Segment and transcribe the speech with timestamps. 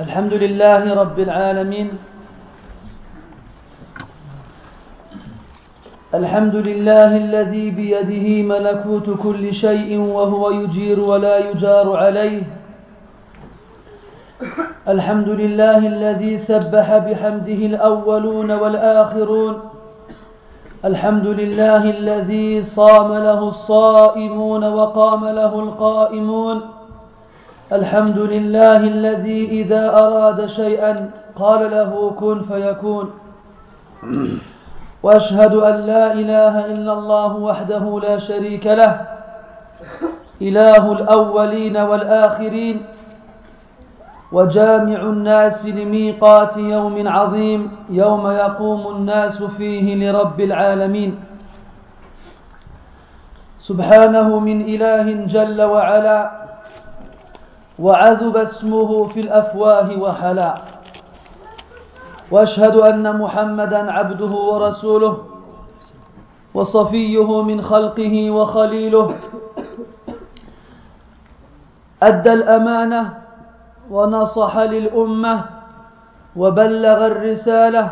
[0.00, 1.88] الحمد لله رب العالمين.
[6.14, 12.42] الحمد لله الذي بيده ملكوت كل شيء وهو يجير ولا يجار عليه.
[14.88, 19.75] الحمد لله الذي سبح بحمده الأولون والآخرون.
[20.86, 26.60] الحمد لله الذي صام له الصائمون وقام له القائمون.
[27.72, 33.10] الحمد لله الذي إذا أراد شيئا قال له كن فيكون.
[35.02, 39.00] وأشهد أن لا إله إلا الله وحده لا شريك له.
[40.42, 42.76] إله الأولين والآخرين.
[44.36, 51.12] وجامع الناس لميقات يوم عظيم يوم يقوم الناس فيه لرب العالمين.
[53.58, 56.20] سبحانه من إله جل وعلا
[57.78, 60.52] وعذب اسمه في الأفواه وحلا.
[62.30, 65.14] وأشهد أن محمدا عبده ورسوله
[66.54, 69.06] وصفيه من خلقه وخليله.
[72.02, 73.25] أدى الأمانة
[73.90, 75.44] ونصح للأمة
[76.36, 77.90] وبلغ الرسالة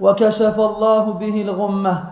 [0.00, 2.04] وكشف الله به الغمة.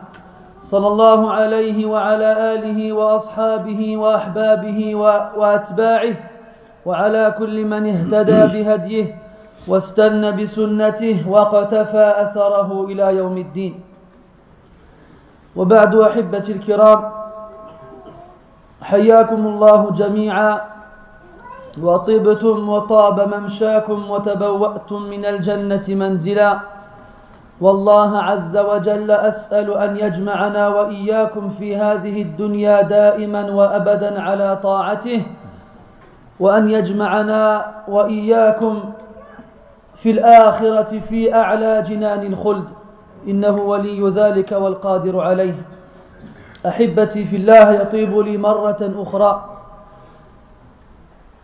[0.71, 4.95] صلى الله عليه وعلى آله وأصحابه وأحبابه
[5.37, 6.15] وأتباعه
[6.87, 9.07] وعلى كل من اهتدى بهديه
[9.69, 13.81] واستنى بسنته واقتفى أثره إلى يوم الدين.
[15.57, 17.01] وبعد أحبتي الكرام
[18.83, 20.61] حياكم الله جميعا.
[21.83, 26.59] وطبتم وطاب ممشاكم وتبوأتم من الجنة منزلا.
[27.61, 35.27] والله عز وجل أسأل أن يجمعنا وإياكم في هذه الدنيا دائما وأبدا على طاعته
[36.41, 38.81] وأن يجمعنا وإياكم
[40.03, 42.65] في الآخرة في أعلى جنان الخلد.
[43.29, 45.55] إنه ولي ذلك والقادر عليه.
[46.67, 49.54] أحبتي في الله يطيب لي مرة أخرى.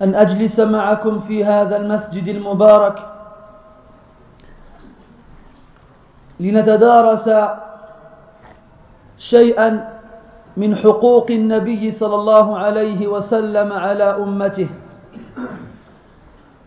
[0.02, 2.98] أن أجلس معكم في هذا المسجد المبارك
[6.40, 7.30] لنتدارس
[9.18, 9.88] شيئا
[10.56, 14.68] من حقوق النبي صلى الله عليه وسلم على أمته.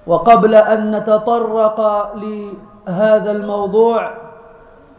[0.07, 1.79] وقبل أن نتطرق
[2.15, 4.11] لهذا الموضوع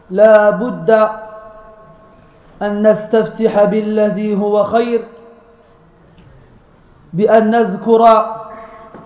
[0.09, 0.89] لا بد
[2.61, 5.01] أن نستفتح بالذي هو خير.
[7.15, 8.01] بأن نذكر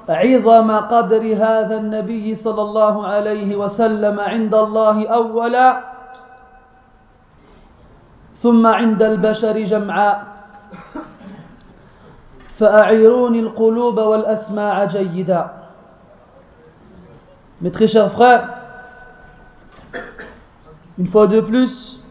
[0.09, 5.69] عظم قدر هذا النبي صلى الله عليه وسلم عند الله أولا
[8.41, 10.17] ثم عند البشر جمعاء
[12.57, 15.59] فأعيروني القلوب والأسماع جيدا.
[17.61, 17.87] Mes très
[20.97, 22.01] une fois de plus,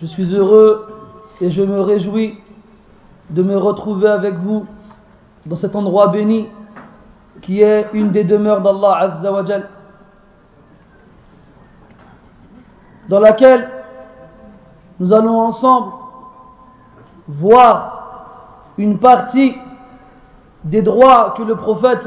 [0.00, 0.86] je suis heureux
[1.40, 2.38] et je me réjouis
[3.30, 4.66] de me retrouver avec vous
[5.46, 6.48] dans cet endroit béni
[7.42, 9.68] qui est une des demeures d'Allah Azza wa Jal,
[13.08, 13.68] dans laquelle
[14.98, 15.92] nous allons ensemble
[17.26, 19.56] voir une partie
[20.64, 22.00] des droits que le prophète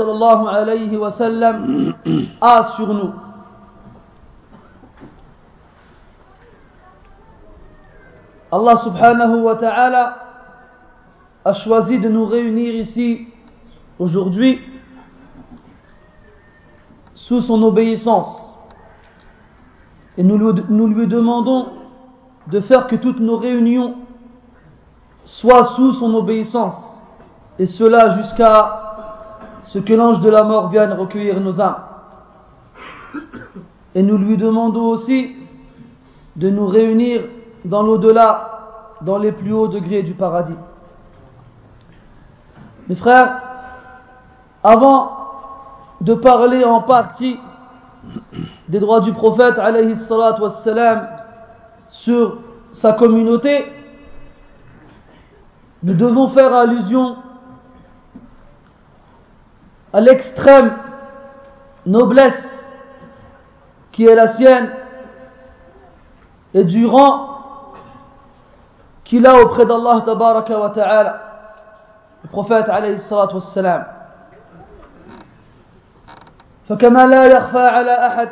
[2.42, 3.12] a sur nous.
[8.52, 10.23] Allah subhanahu wa ta'ala
[11.46, 13.28] a choisi de nous réunir ici
[14.00, 14.62] aujourd'hui
[17.14, 18.40] sous son obéissance.
[20.18, 21.68] Et nous lui, demandons
[22.48, 23.96] de faire que toutes nos réunions
[25.26, 27.00] soient sous son obéissance.
[27.60, 28.80] Et cela jusqu'à
[29.68, 31.78] ce que l'ange de la mort vienne recueillir nos âmes.
[33.96, 35.36] Et nous lui demandons aussi
[36.36, 37.24] de nous réunir
[37.66, 40.56] dans l'au-delà, dans les plus hauts degrés du paradis.
[42.88, 43.42] Mes frères,
[44.62, 45.18] avant
[46.02, 47.40] de parler en partie
[48.68, 49.96] des droits du prophète alayhi
[51.88, 52.38] sur
[52.74, 53.72] sa communauté,
[55.84, 57.16] nous devons faire allusion
[59.94, 60.74] à l'extrême
[61.86, 62.66] noblesse
[63.94, 64.72] qui est la sienne
[66.54, 67.30] et du rang
[69.06, 71.33] qu'il a auprès d'Allah ta'ala
[72.24, 73.84] le prophète عليه الصلاة والسلام.
[76.70, 78.30] فكما لا يخفى على أحد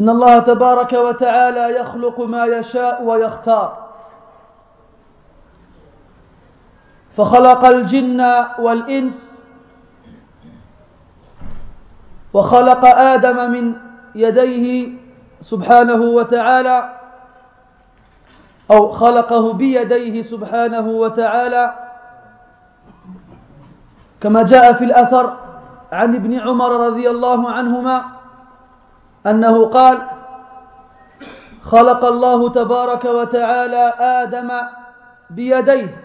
[0.00, 3.82] إن الله تبارك وتعالى يخلق ما يشاء ويختار.
[7.16, 8.20] فخلق الجن
[8.58, 9.44] والإنس
[12.32, 13.74] وخلق آدم من
[14.14, 14.98] يديه
[15.40, 17.01] سبحانه وتعالى
[18.72, 21.74] أو خلقه بيديه سبحانه وتعالى
[24.20, 25.36] كما جاء في الأثر
[25.92, 28.04] عن ابن عمر رضي الله عنهما
[29.26, 29.98] أنه قال
[31.62, 34.50] خلق الله تبارك وتعالى آدم
[35.30, 35.96] بيديه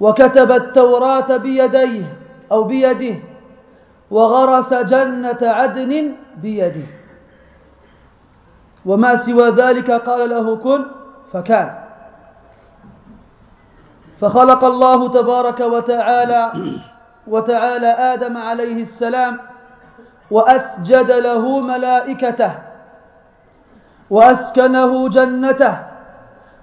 [0.00, 2.16] وكتب التوراة بيديه
[2.52, 3.16] أو بيده
[4.10, 6.86] وغرس جنة عدن بيده.
[8.86, 10.84] وما سوى ذلك قال له كن
[11.32, 11.78] فكان.
[14.20, 16.52] فخلق الله تبارك وتعالى
[17.26, 19.38] وتعالى آدم عليه السلام
[20.30, 22.52] وأسجد له ملائكته
[24.10, 25.78] وأسكنه جنته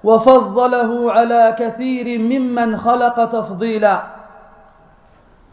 [0.03, 4.01] وفضله على كثير ممن خلق تفضيلا.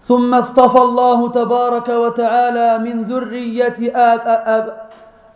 [0.07, 4.67] ثم اصطفى الله تبارك وتعالى من ذرية آب آب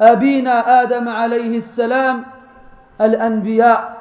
[0.01, 2.25] أبينا آدم عليه السلام
[3.01, 4.01] الأنبياء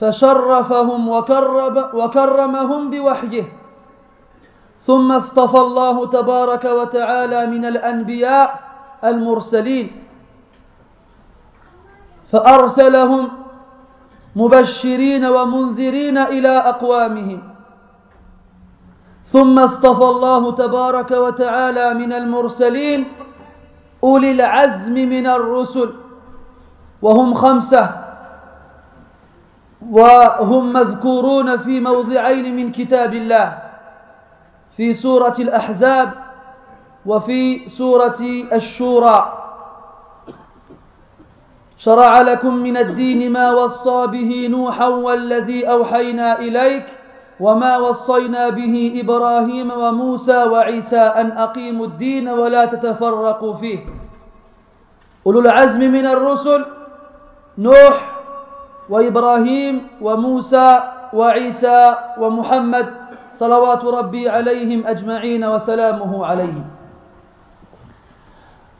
[0.00, 3.44] فشرفهم وكرب وكرمهم بوحيه.
[4.80, 8.60] ثم اصطفى الله تبارك وتعالى من الأنبياء
[9.04, 9.90] المرسلين.
[12.32, 13.28] فأرسلهم
[14.36, 17.42] مبشرين ومنذرين إلى أقوامهم.
[19.24, 23.08] ثم اصطفى الله تبارك وتعالى من المرسلين
[24.04, 26.03] أولي العزم من الرسل.
[27.04, 27.84] وهم خمسة.
[29.90, 33.58] وهم مذكورون في موضعين من كتاب الله.
[34.76, 36.08] في سورة الأحزاب
[37.06, 38.20] وفي سورة
[38.52, 39.18] الشورى.
[41.78, 46.86] شرع لكم من الدين ما وصى به نوحا والذي أوحينا إليك
[47.40, 53.78] وما وصينا به إبراهيم وموسى وعيسى أن أقيموا الدين ولا تتفرقوا فيه.
[55.26, 56.64] أولو العزم من الرسل
[57.58, 58.10] نوح
[58.88, 60.80] وإبراهيم وموسى
[61.12, 62.86] وعيسى ومحمد
[63.38, 66.64] صلوات ربي عليهم أجمعين وسلامه عليهم.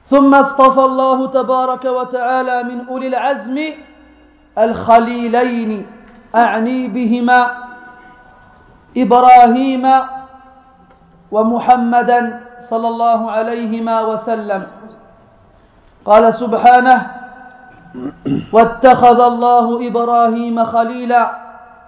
[0.05, 3.59] ثم اصطفى الله تبارك وتعالى من أولي العزم
[4.59, 5.87] الخليلين
[6.35, 7.41] أعني بهما
[8.97, 9.85] إبراهيم
[11.31, 12.41] ومحمدا
[12.71, 14.63] صلى الله عليهما وسلم.
[16.05, 17.24] قال سبحانه
[18.53, 21.31] واتخذ الله إبراهيم خليلا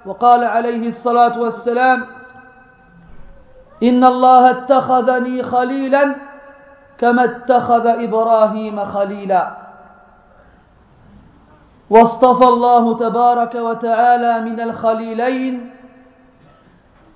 [0.07, 2.05] وقال عليه الصلاة والسلام
[3.83, 6.15] إن الله اتخذني خليلا
[6.99, 9.51] كما اتخذ إبراهيم خليلا.
[11.91, 15.71] واصطفى الله تبارك وتعالى من الخليلين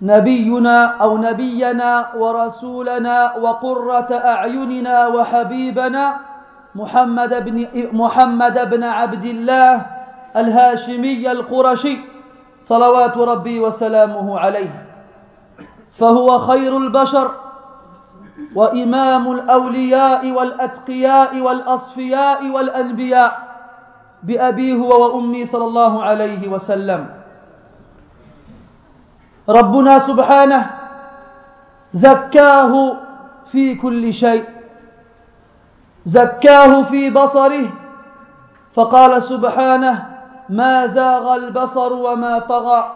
[0.02, 6.14] نبينا أو نبينا ورسولنا وقرة أعيننا وحبيبنا
[6.74, 9.86] محمد بن محمد بن عبد الله
[10.36, 11.98] الهاشمي القرشي
[12.68, 14.86] صلوات ربي وسلامه عليه.
[15.98, 17.30] فهو خير البشر
[18.54, 23.32] وإمام الأولياء والأتقياء والأصفياء والأنبياء
[24.22, 27.06] بأبيه وأمي صلى الله عليه وسلم.
[29.48, 30.70] ربنا سبحانه
[31.92, 32.96] زكاه
[33.52, 34.44] في كل شيء.
[36.06, 37.68] زكاه في بصره
[38.74, 40.06] فقال سبحانه
[40.48, 42.92] ما زاغ البصر وما طغى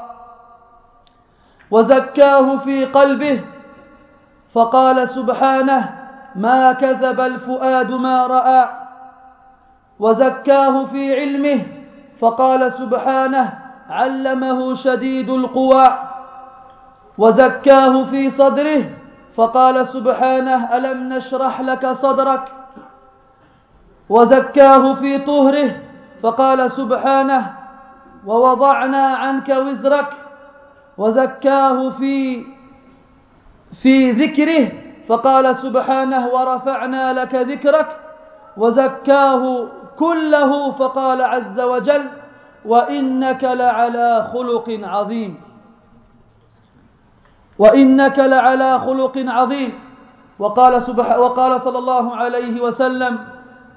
[1.71, 3.41] وزكاه في قلبه
[4.55, 5.95] فقال سبحانه
[6.37, 8.69] ما كذب الفؤاد ما رأى
[10.01, 11.67] وزكاه في علمه
[12.21, 13.59] فقال سبحانه
[13.91, 15.99] علمه شديد القوى
[17.19, 18.85] وزكاه في صدره
[19.37, 22.64] فقال سبحانه ألم نشرح لك صدرك؟
[24.09, 25.71] وزكاه في طهره
[26.23, 27.53] فقال سبحانه
[28.27, 30.11] ووضعنا عنك وزرك
[30.99, 32.45] وزكاه في
[33.83, 34.73] في ذكره.
[35.09, 37.89] فقال سبحانه ورفعنا لك ذكرك
[38.57, 39.69] وزكاه
[39.99, 40.71] كله.
[40.71, 42.05] فقال عز وجل
[42.65, 45.41] وإنك لعلى خلق عظيم.
[47.59, 49.73] وإنك لعلى خلق عظيم.
[50.39, 53.19] وقال سبح وقال صلى الله عليه وسلم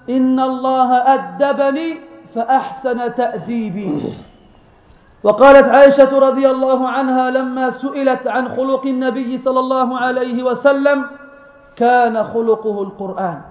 [0.09, 1.99] إن الله أدبني
[2.35, 4.13] فأحسن تأديبي.
[5.23, 11.05] وقالت عائشة رضي الله عنها لما سئلت عن خلق النبي صلى الله عليه وسلم
[11.75, 13.41] كان خلقه القرآن.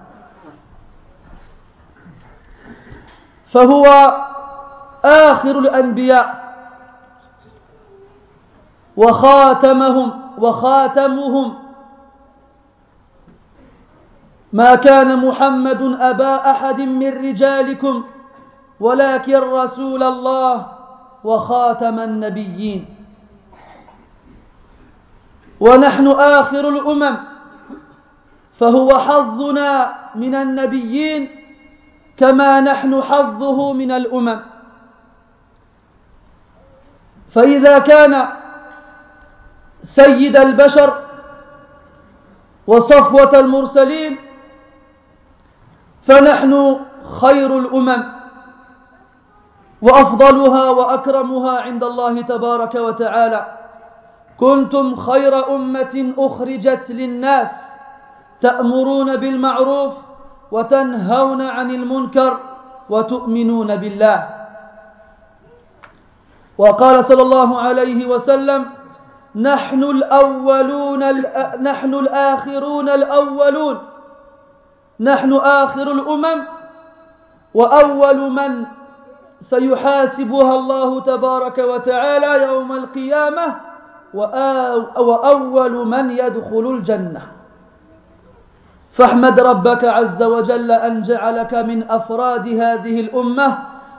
[3.53, 3.85] فهو
[5.05, 6.27] آخر الأنبياء
[8.97, 11.53] وخاتمهم وخاتمهم
[14.57, 17.95] ما كان محمد أبا أحد من رجالكم
[18.79, 20.55] ولكن رسول الله
[21.23, 22.81] وخاتم النبيين.
[25.59, 27.15] ونحن آخر الأمم
[28.59, 29.69] فهو حظنا
[30.15, 31.21] من النبيين
[32.17, 34.39] كما نحن حظه من الأمم.
[37.33, 38.13] فإذا كان
[39.83, 40.89] سيد البشر
[42.67, 44.26] وصفوة المرسلين
[46.07, 46.79] فنحن
[47.21, 48.03] خير الأمم
[49.81, 53.45] وأفضلها وأكرمها عند الله تبارك وتعالى.
[54.39, 57.51] كنتم خير أمة أخرجت للناس
[58.41, 59.93] تأمرون بالمعروف
[60.51, 62.37] وتنهون عن المنكر
[62.89, 64.29] وتؤمنون بالله.
[66.57, 68.65] وقال صلى الله عليه وسلم
[69.35, 71.03] نحن الأولون
[71.61, 73.77] نحن الآخرون الأولون.
[74.99, 76.39] نحن آخر الأمم
[77.53, 78.65] وأول من
[79.41, 83.55] سيحاسبها الله تبارك وتعالى يوم القيامة
[84.97, 87.21] وأول من يدخل الجنة.
[88.97, 93.57] فاحمد ربك عز وجل أن جعلك من أفراد هذه الأمة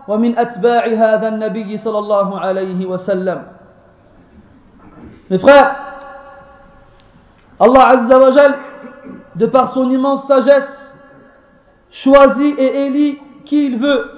[0.08, 3.42] ومن أتباع هذا النبي صلى الله عليه وسلم.
[5.30, 5.42] Mes
[7.60, 8.54] Azza wa Jal,
[9.36, 10.87] de par son immense sagesse,
[11.90, 14.10] choisit et élit qui il veut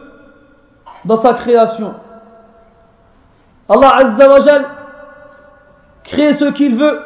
[1.04, 1.94] dans sa création.
[3.68, 4.66] Allah Azza wa Jal
[6.04, 7.00] crée ce qu'il veut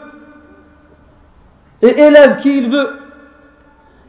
[1.82, 2.98] et élève qui il veut.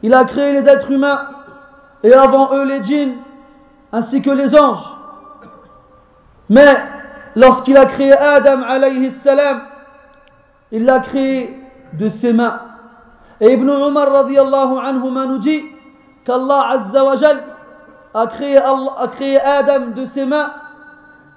[0.02, 1.28] Il a créé les êtres humains
[2.04, 3.18] et avant eux les djinns
[3.92, 4.86] ainsi que les anges.
[6.50, 6.78] Mais
[7.36, 9.64] lorsqu'il a créé Adam alayhi salam,
[10.72, 11.60] il l'a créé
[11.94, 12.60] de ses mains.
[13.42, 15.64] Et Ibn Umar radiallahu anhu nous dit
[16.26, 17.44] qu'Allah azza wa jal
[18.14, 20.52] a créé, a créé Adam de ses mains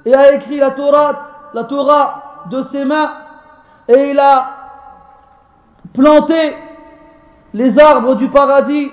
[0.04, 3.12] et a écrit la Torah, la Torah de ses mains
[3.88, 4.50] et il a
[5.94, 6.56] planté
[7.54, 8.90] les arbres du paradis,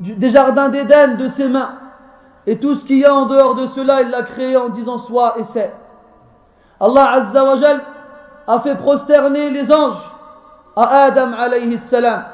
[0.00, 1.72] des jardins d'Éden de ses mains.
[2.46, 4.98] Et tout ce qu'il y a en dehors de cela, il l'a créé en disant
[4.98, 5.72] soit et c'est.
[6.80, 7.80] Allah Azza wa Jal
[8.46, 10.10] a fait prosterner les anges
[10.76, 12.24] à Adam alayhi salam.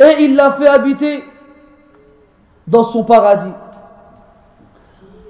[0.00, 1.24] Et il l'a fait habiter
[2.68, 3.52] dans son paradis.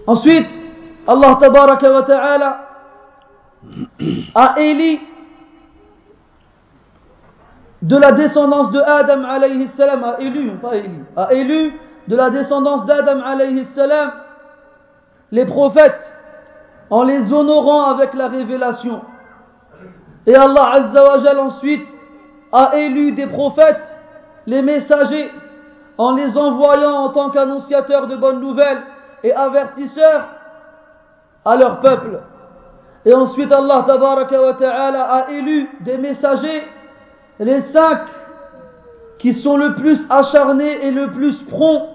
[0.07, 0.49] Ensuite,
[1.07, 1.38] Allah
[2.07, 2.61] ta'ala
[4.35, 5.00] a éli
[7.83, 11.73] de la descendance de Adam alayhi salam, a élu, élu, a élu
[12.09, 14.12] de la descendance d'Adam alayhi salam
[15.30, 16.12] les prophètes
[16.90, 19.02] en les honorant avec la révélation.
[20.26, 21.87] Et Allah Azza wa ensuite
[22.50, 23.97] a élu des prophètes,
[24.47, 25.30] les messagers,
[25.99, 28.83] en les envoyant en tant qu'annonciateurs de bonnes nouvelles
[29.25, 30.26] et avertisseurs
[31.45, 32.21] à leur peuple.
[33.05, 36.62] Et ensuite Allah Ta'ala a élu des messagers,
[37.40, 38.00] les cinq
[39.19, 41.88] qui sont le plus acharnés et le plus prompts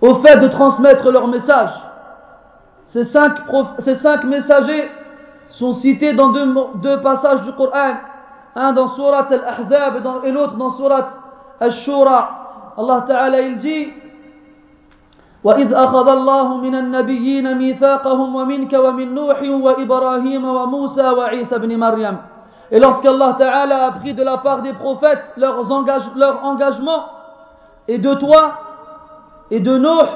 [0.00, 1.70] au fait de transmettre leur message.
[2.88, 4.90] Ces cinq, messagers
[5.48, 7.94] sont cités dans deux, deux passages du Coran,
[8.54, 11.08] un dans Surat Al-Ahzab et, l'autre dans Surat
[11.59, 12.73] Al-Shura.
[12.77, 13.87] Allah Ta'ala il dit
[15.43, 22.17] وإذ أخذ الله من النبيين ميثاقهم ومنك ومن نوح وإبراهيم وموسى وعيسى بن مريم
[22.73, 27.03] Et lorsqu'Allah Ta'ala a pris de la part des prophètes leurs engage, leur engagement,
[27.87, 28.53] et de toi,
[29.49, 30.07] et de Nuh,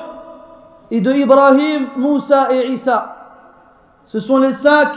[0.89, 3.15] et de Ibrahim, Moussa et Isa.
[4.05, 4.87] Ce sont les cinq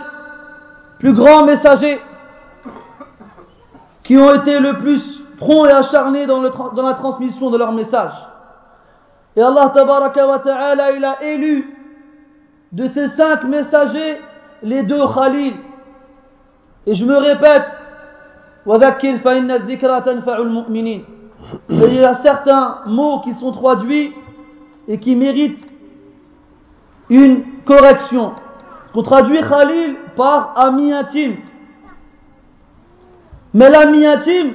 [1.01, 2.01] plus grands messagers
[4.05, 8.14] qui ont été le plus prompts et acharnés dans, la transmission de leur message.
[9.36, 10.12] Et Allah ta'ala,
[10.86, 11.76] a élu
[12.72, 14.20] de ces cinq messagers
[14.62, 15.54] les deux Khalil.
[16.86, 17.68] Et je me répète,
[21.70, 24.14] il y a certains mots qui sont traduits
[24.88, 25.66] et qui méritent
[27.10, 28.34] une correction.
[28.94, 31.38] Qu'on traduit Khalil par ami intime.
[33.54, 34.54] Mais l'ami intime,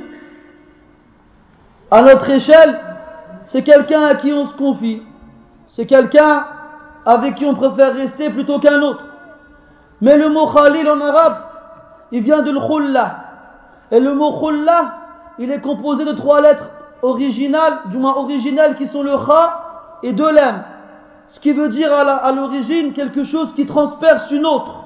[1.91, 2.79] à notre échelle,
[3.47, 5.03] c'est quelqu'un à qui on se confie.
[5.71, 6.45] C'est quelqu'un
[7.07, 9.05] avec qui on préfère rester plutôt qu'un autre.
[10.01, 11.37] Mais le mot Khalil en arabe,
[12.13, 13.17] il vient de l'khulla.
[13.91, 14.95] Et le mot khulla,
[15.39, 16.69] il est composé de trois lettres
[17.03, 20.65] originales, du moins originales, qui sont le kha et de l'âme.
[21.31, 24.85] Ce qui veut dire à l'origine quelque chose qui transperce une autre.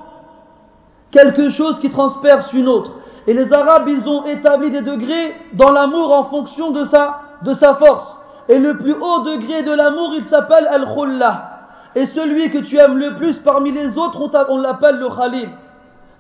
[1.11, 2.93] quelque chose qui transperce une autre.
[3.27, 7.53] Et les Arabes, ils ont établi des degrés dans l'amour en fonction de sa, de
[7.55, 8.19] sa force.
[8.49, 11.51] Et le plus haut degré de l'amour, il s'appelle Al-Khullah.
[11.95, 15.51] Et celui que tu aimes le plus parmi les autres, on, l'appelle le Khalil.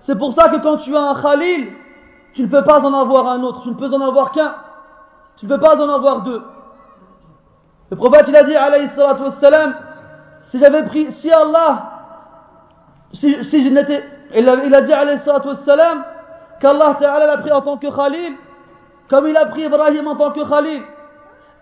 [0.01, 1.69] C'est pour ça que quand tu as un Khalil,
[2.35, 4.55] tu ne peux pas en avoir un autre, tu ne peux en avoir qu'un.
[5.39, 6.43] Tu ne peux pas en avoir deux.
[7.91, 9.75] Le prophète, il a dit, alayhi salatu wassalam,
[10.51, 11.91] si j'avais pris, si Allah,
[13.13, 14.05] si, si je n'étais,
[14.35, 16.05] il il a dit, alayhi salatu wassalam,
[16.63, 18.35] qu'Allah Ta'ala l'a pris en tant que Khalil,
[19.11, 20.83] comme il a pris Ibrahim en tant que Khalil.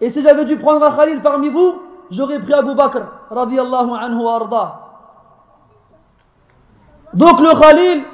[0.03, 1.81] Et si j'avais dû prendre un Khalil parmi vous,
[2.11, 4.81] j'aurais pris Abu Bakr, radiallahu anhu arda.
[7.15, 8.05] Donc le Khalil,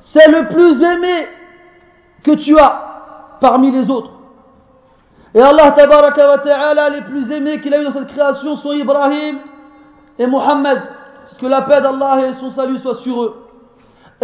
[0.00, 1.28] c'est le plus aimé
[2.24, 4.10] que tu as parmi les autres.
[5.34, 8.72] Et Allah tabaraka wa ta'ala, les plus aimés qu'il a eu dans cette création sont
[8.72, 9.38] Ibrahim
[10.18, 10.26] et.
[10.26, 13.43] Parce que la paix d'Allah et son salut soient sur eux.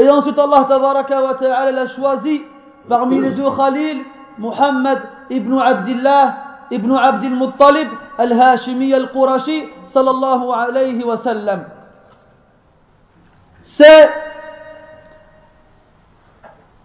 [0.00, 2.40] Et ensuite Allah tabaraka wa ta'ala l'a choisi
[2.88, 3.98] parmi les deux Khalil,
[4.38, 6.34] Muhammad ibn Abdullah
[6.70, 11.64] ibn Abdul Muttalib al-Hashimi al-Qurashi sallallahu alayhi wa sallam.
[13.62, 14.08] C'est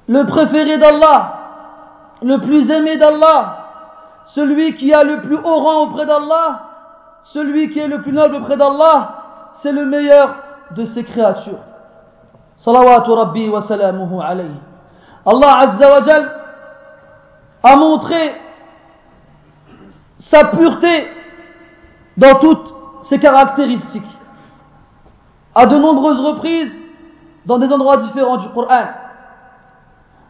[0.09, 1.33] le préféré d'Allah,
[2.21, 3.59] le plus aimé d'Allah,
[4.25, 6.63] celui qui a le plus haut rang auprès d'Allah,
[7.23, 10.35] celui qui est le plus noble auprès d'Allah, c'est le meilleur
[10.71, 11.63] de ses créatures.
[12.65, 14.59] Rabbi wa salamuhu alayhi.
[15.25, 16.01] Allah Azza wa
[17.63, 18.35] a montré
[20.19, 21.07] sa pureté
[22.17, 24.03] dans toutes ses caractéristiques.
[25.53, 26.71] À de nombreuses reprises,
[27.45, 28.85] dans des endroits différents du Coran.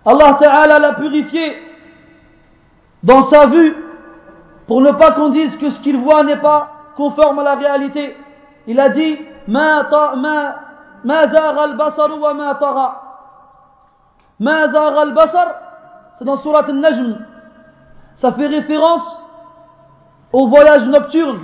[0.06, 1.58] Allah Ta'ala l'a purifié
[3.04, 3.76] dans sa vue
[4.68, 8.16] pour ne pas qu'on dise que ce qu'il voit n'est pas conforme à la réalité.
[8.68, 9.84] Il a dit Ma
[11.14, 13.02] al-basar wa ma tara.
[14.40, 15.48] Ma al-basar,
[16.18, 17.26] c'est dans Surat al-Najm.
[18.16, 19.20] Ça fait référence
[20.32, 21.40] au voyage nocturne.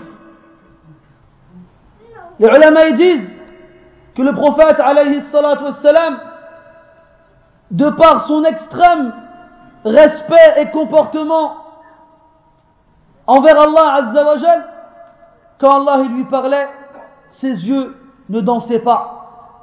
[2.39, 3.32] Les ulama disent
[4.15, 6.19] que le prophète alayhi salatu wassalam,
[7.71, 9.13] de par son extrême
[9.86, 11.56] respect et comportement
[13.28, 14.24] envers Allah Azza
[15.60, 16.67] quand Allah lui parlait,
[17.30, 17.95] ses yeux
[18.30, 19.21] ne dansaient pas.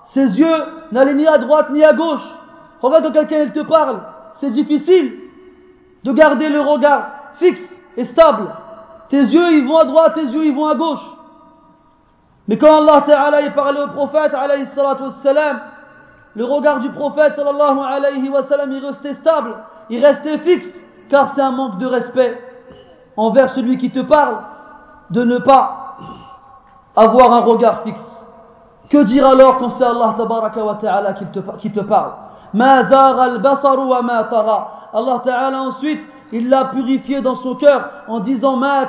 [0.08, 2.26] Ses yeux n'allaient ni à droite ni à gauche.
[2.80, 4.00] Regarde quand quelqu'un te parle,
[4.40, 5.14] c'est difficile
[6.04, 8.48] de garder le regard fixe et stable.
[9.08, 11.04] Tes yeux ils vont à droite, tes yeux ils vont à gauche.
[12.46, 13.04] Mais quand Allah
[13.54, 14.32] parlait au prophète
[16.34, 19.56] le regard du prophète sallallahu alayhi il restait stable,
[19.90, 20.68] il restait fixe,
[21.10, 22.40] car c'est un manque de respect
[23.16, 24.38] envers celui qui te parle
[25.10, 25.96] de ne pas
[26.94, 28.17] avoir un regard fixe.
[28.90, 32.12] Que dire alors quand c'est Allah wa ta'ala qui te, qui te parle?
[34.92, 38.84] Allah ta'ala ensuite il l'a purifié dans son cœur en disant Ma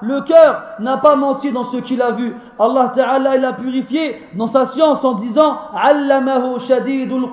[0.00, 2.36] Le cœur n'a pas menti dans ce qu'il a vu.
[2.58, 7.26] Allah Ta'ala l'a purifié dans sa science en disant Allamahu shadidul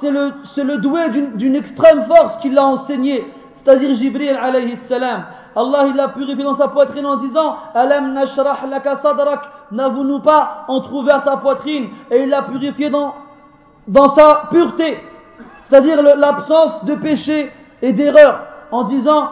[0.00, 3.26] C'est le, c'est le doué d'une extrême force qui l'a enseigné.
[3.54, 5.24] C'est-à-dire Jibril alayhi salam.
[5.56, 9.40] Allah il l'a purifié dans sa poitrine en disant Alam nashrah laka sadrak
[9.72, 13.14] N'avons-nous pas entrouvert ta poitrine Et il l'a purifié dans,
[13.88, 14.98] dans sa pureté
[15.72, 19.30] c'est-à-dire l'absence de péché et d'erreur, en disant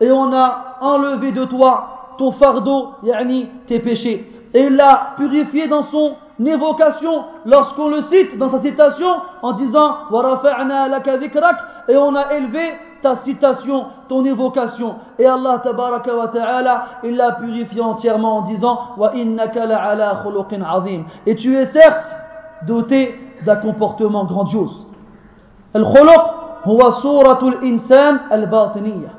[0.00, 4.30] et on a enlevé de toi ton fardeau, yani tes péchés.
[4.52, 9.08] Et il l'a purifié dans son évocation lorsqu'on le cite dans sa citation
[9.40, 9.96] en disant
[11.88, 14.95] et on a élevé ta citation, ton évocation.
[15.19, 18.79] Et Allah tabaraka wa ta'ala, il l'a purifié entièrement en disant
[21.25, 22.15] Et tu es certes
[22.65, 24.87] doté d'un comportement grandiose.
[25.75, 26.33] الخلق
[26.65, 29.09] هو صورة الإنسان الباطنية.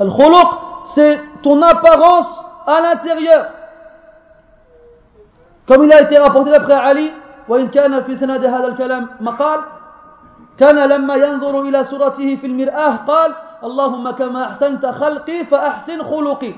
[0.00, 0.58] الخلق
[0.94, 3.46] c'est ton apparence à l'intérieur.
[5.68, 7.12] Comme il a été rapporté d'après Ali,
[7.48, 9.60] وإن كان في سند هذا الكلام مقال
[10.58, 16.54] كان لما ينظر إلى صورته في المرآة قال اللهم كما أحسنت خلقي فأحسن خلقي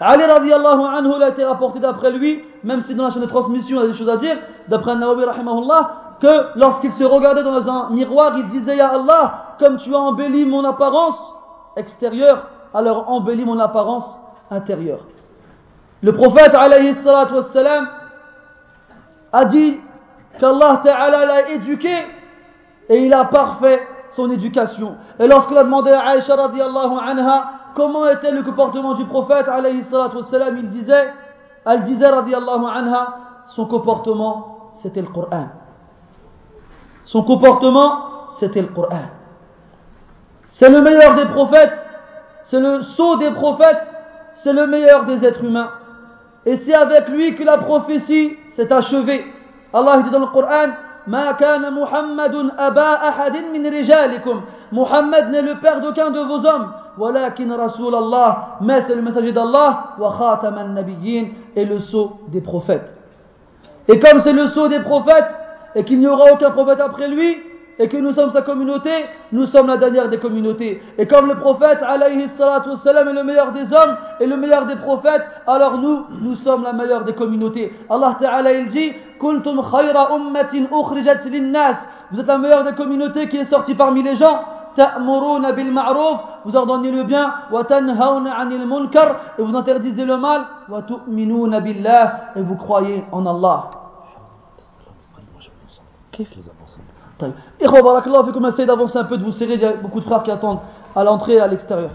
[0.00, 3.26] Ali radiallahu anhu, il a été rapporté d'après lui, même si dans la chaîne de
[3.26, 4.36] transmission il y a des choses à dire,
[4.68, 9.78] d'après Nawawi rahimahullah, que lorsqu'il se regardait dans un miroir, il disait Ya Allah, comme
[9.78, 11.18] tu as embelli mon apparence
[11.76, 14.08] extérieure, alors embellis mon apparence
[14.50, 15.00] intérieure.
[16.02, 17.88] Le prophète alayhi salatu wassalam
[19.32, 19.80] a dit
[20.38, 22.04] qu'Allah ta'ala l'a éduqué
[22.89, 24.95] et il a parfait son éducation.
[25.19, 29.83] Et lorsqu'il a demandé à Aïcha radiallahu anha comment était le comportement du prophète alayhi
[29.91, 31.11] wassalam, il disait
[31.65, 33.17] elle disait radiallahu anha,
[33.47, 35.47] son comportement, c'était le Coran.
[37.03, 39.05] Son comportement, c'était le Coran.
[40.45, 41.73] C'est le meilleur des prophètes,
[42.45, 43.91] c'est le sceau des prophètes,
[44.35, 45.71] c'est le meilleur des êtres humains.
[46.45, 49.25] Et c'est avec lui que la prophétie s'est achevée.
[49.73, 50.73] Allah dit dans le Coran,
[51.06, 54.40] ما كان محمد أبا أحد من رجالكم
[54.72, 59.32] Muhammad n'est le père d'aucun de vos hommes ولكن رسول الله mais c'est le messager
[59.32, 62.94] d'Allah وخاتم النبيين et le sceau des prophètes
[63.88, 65.30] et comme c'est le sceau des prophètes
[65.74, 67.36] et qu'il n'y aura aucun prophète après lui
[67.79, 68.91] et que nous sommes sa communauté,
[69.31, 70.81] nous sommes la dernière des communautés.
[70.97, 74.65] Et comme le prophète, alayhi salatu wassalam, est le meilleur des hommes et le meilleur
[74.67, 77.73] des prophètes, alors nous, nous sommes la meilleure des communautés.
[77.89, 81.77] Allah Ta'ala, il dit, kuntum khayra ummatin ukhrijat linnas.
[82.11, 84.39] Vous êtes la meilleure des communautés qui est sortie parmi les gens.
[84.75, 90.17] Ta'muruna bil ma'ruf, vous ordonnez le bien, wa tanhauna 'anil munkar, et vous interdisez le
[90.17, 93.69] mal, wa tu'minuna billah, et vous croyez en Allah.
[97.59, 100.05] Et barakallah, comme essayez d'avancer un peu, de vous serrer, il y a beaucoup de
[100.05, 100.59] frères qui attendent
[100.95, 101.91] à l'entrée et à l'extérieur.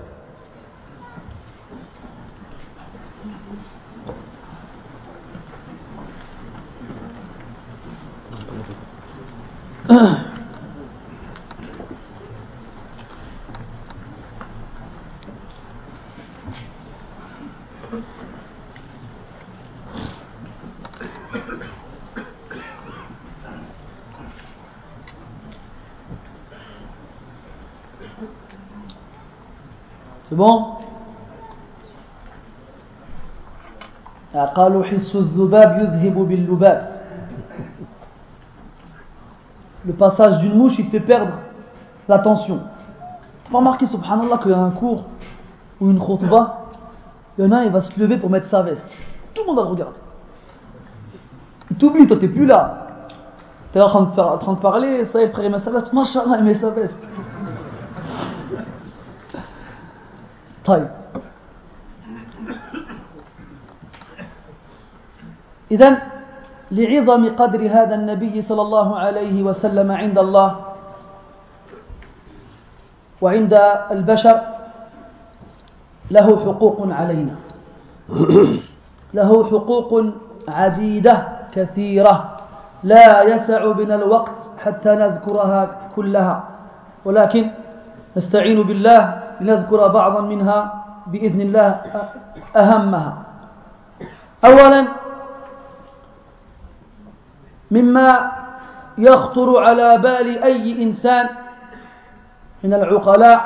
[30.38, 30.84] bon
[34.34, 36.94] قالوا حس الذباب يذهب باللباب
[39.86, 41.34] Le passage d'une mouche, il fait perdre
[42.08, 42.62] l'attention.
[43.44, 45.04] Tu pas remarqué, subhanallah, qu'il y a un cours
[45.82, 46.68] ou une khutbah,
[47.38, 48.86] il y en a un, il va se lever pour mettre sa veste.
[49.34, 49.98] Tout le monde va le regarder.
[51.70, 52.88] Il t'oublie, toi, t'es plus là.
[53.74, 55.52] T'es en train de, faire, en train de parler, ça y est, le frère, il
[55.52, 55.92] met sa veste.
[55.92, 56.96] Masha'Allah, il met sa veste.
[60.69, 60.89] طيب.
[65.71, 65.99] إذا
[66.71, 70.51] لعظم قدر هذا النبي صلى الله عليه وسلم عند الله
[73.21, 73.55] وعند
[73.91, 74.37] البشر
[76.11, 77.37] له حقوق علينا.
[79.15, 79.91] له حقوق
[80.49, 81.17] عديدة
[81.53, 82.17] كثيرة.
[82.83, 85.61] لا يسع بنا الوقت حتى نذكرها
[85.97, 86.37] كلها.
[87.05, 87.51] ولكن
[88.17, 91.71] نستعين بالله لنذكر بعضا منها بإذن الله
[92.57, 93.13] أهمها.
[94.45, 94.81] أولا
[97.71, 98.33] مما
[98.99, 101.29] يخطر على بال أي إنسان
[102.65, 103.41] من العقلاء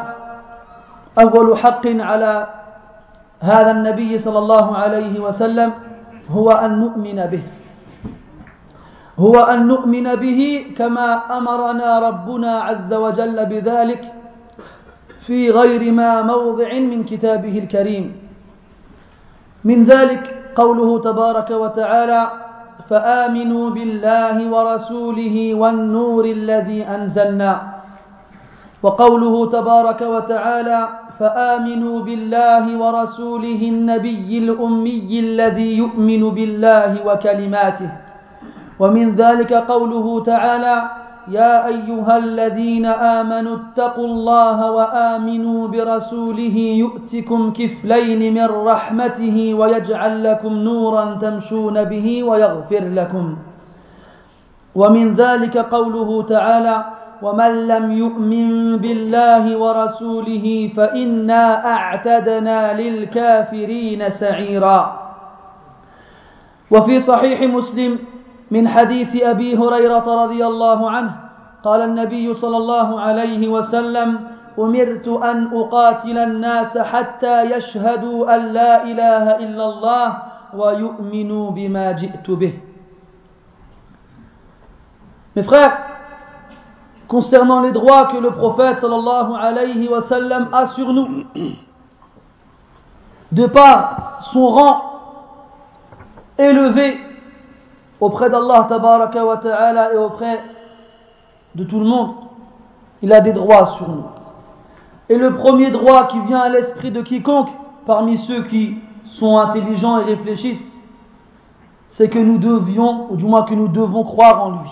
[1.18, 2.46] أول حق على
[3.40, 5.72] هذا النبي صلى الله عليه وسلم
[6.30, 7.42] هو أن نؤمن به.
[9.18, 10.40] هو أن نؤمن به
[10.78, 14.02] كما أمرنا ربنا عز وجل بذلك
[15.26, 18.12] في غير ما موضع من كتابه الكريم.
[19.64, 22.22] من ذلك قوله تبارك وتعالى
[22.90, 27.52] فآمنوا بالله ورسوله والنور الذي أنزلنا
[28.82, 37.90] وقوله تبارك وتعالى فآمنوا بالله ورسوله النبي الأمي الذي يؤمن بالله وكلماته
[38.80, 40.76] ومن ذلك قوله تعالى
[41.28, 51.04] يا أيها الذين آمنوا اتقوا الله وآمنوا برسوله يؤتكم كفلين من رحمته ويجعل لكم نورا
[51.20, 53.36] تمشون به ويغفر لكم.
[54.74, 56.84] ومن ذلك قوله تعالى
[57.22, 65.02] ومن لم يؤمن بالله ورسوله فإنا أعتدنا للكافرين سعيرا.
[66.70, 67.98] وفي صحيح مسلم
[68.52, 71.12] من حديث أبي هريرة رضي الله عنه
[71.64, 74.20] قال النبي صلى الله عليه وسلم
[74.58, 80.08] أمرت أن أقاتل الناس حتى يشهدوا أن لا إله إلا الله
[80.52, 82.52] ويؤمنوا بما جئت به.
[85.34, 85.78] Mes frères,
[87.08, 91.24] concernant les droits que le prophète sallallahu alayhi wa sallam a sur nous,
[93.32, 94.82] de par son rang
[96.36, 97.11] élevé
[98.02, 100.40] auprès d'Allah ta'ala et auprès
[101.54, 102.14] de tout le monde,
[103.00, 104.04] il a des droits sur nous.
[105.08, 107.50] Et le premier droit qui vient à l'esprit de quiconque,
[107.86, 110.72] parmi ceux qui sont intelligents et réfléchissent,
[111.86, 114.70] c'est que nous devions, ou du moins que nous devons croire en lui.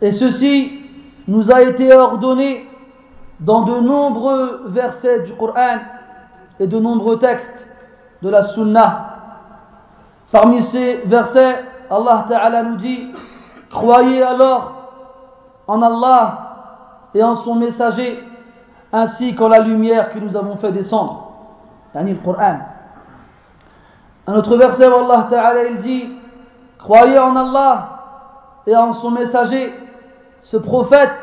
[0.00, 0.78] Et ceci
[1.26, 2.68] nous a été ordonné
[3.40, 5.78] dans de nombreux versets du Coran
[6.60, 7.66] et de nombreux textes
[8.22, 9.13] de la Sunna.
[10.34, 13.12] Parmi ces versets, Allah Ta'ala nous dit
[13.70, 14.72] Croyez alors
[15.68, 16.38] en Allah
[17.14, 18.20] et en son messager,
[18.92, 21.28] ainsi qu'en la lumière que nous avons fait descendre.
[21.94, 22.58] Yani le Coran.
[24.26, 26.10] Un autre verset Allah Ta'ala dit
[26.80, 27.90] Croyez en Allah
[28.66, 29.72] et en son messager,
[30.40, 31.14] ce prophète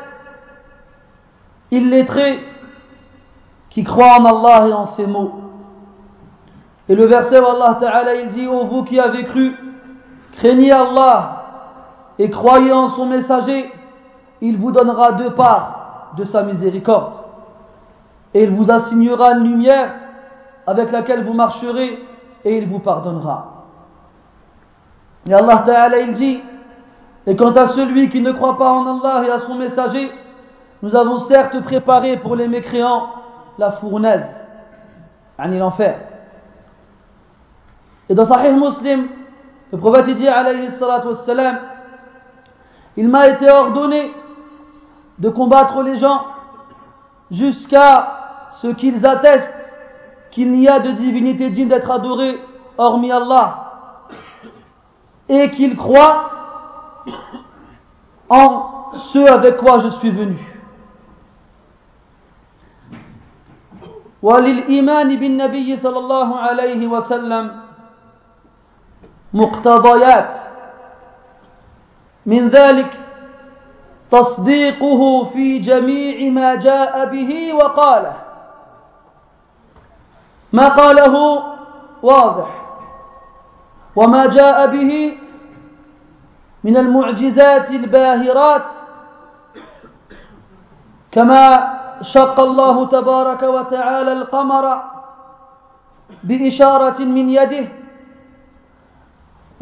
[1.70, 2.42] illettré
[3.68, 5.51] qui croit en Allah et en ses mots.
[6.88, 9.56] Et le verset où Allah Ta'ala il dit Ô vous qui avez cru,
[10.32, 11.42] craignez Allah
[12.18, 13.70] et croyez en son messager,
[14.40, 17.14] il vous donnera deux parts de sa miséricorde.
[18.34, 19.94] Et il vous assignera une lumière
[20.66, 21.98] avec laquelle vous marcherez
[22.44, 23.64] et il vous pardonnera.
[25.26, 26.40] Et Allah Ta'ala il dit
[27.26, 30.10] Et quant à celui qui ne croit pas en Allah et à son messager,
[30.82, 33.06] nous avons certes préparé pour les mécréants
[33.58, 34.26] la fournaise,
[35.38, 36.11] l'enfer.
[38.11, 39.07] Et dans Sahih Muslim,
[39.71, 41.59] le prophète dit alayhi salatu wassalam,
[42.95, 44.11] il m'a été ordonné
[45.19, 46.25] de combattre les gens
[47.31, 49.53] jusqu'à ce qu'ils attestent
[50.31, 52.39] qu'il n'y a de divinité digne d'être adorée
[52.77, 53.63] hormis Allah
[55.27, 56.31] et qu'ils croient
[58.29, 60.37] en ce avec quoi je suis venu.
[64.21, 67.60] وللإيمان بالنبي صلى الله عليه وسلم
[69.34, 70.36] مقتضيات.
[72.26, 73.00] من ذلك
[74.10, 78.16] تصديقه في جميع ما جاء به وقاله.
[80.52, 81.42] ما قاله
[82.02, 82.48] واضح.
[83.96, 85.18] وما جاء به
[86.64, 88.70] من المعجزات الباهرات.
[91.12, 94.82] كما شق الله تبارك وتعالى القمر
[96.24, 97.81] بإشارة من يده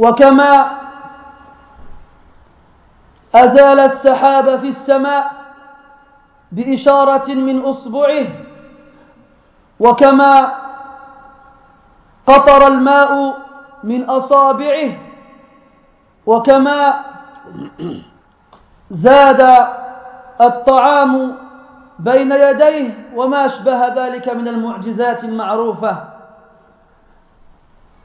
[0.00, 0.70] وكما
[3.34, 5.32] أزال السحاب في السماء
[6.52, 8.26] بإشارة من أصبعه
[9.80, 10.52] وكما
[12.26, 13.36] قطر الماء
[13.84, 14.90] من أصابعه
[16.26, 17.04] وكما
[18.90, 19.40] زاد
[20.40, 21.34] الطعام
[21.98, 26.09] بين يديه وما أشبه ذلك من المعجزات المعروفة.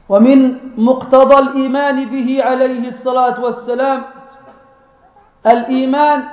[0.10, 4.04] ومن مقتضى الإيمان به عليه الصلاة والسلام
[5.48, 6.24] الإيمان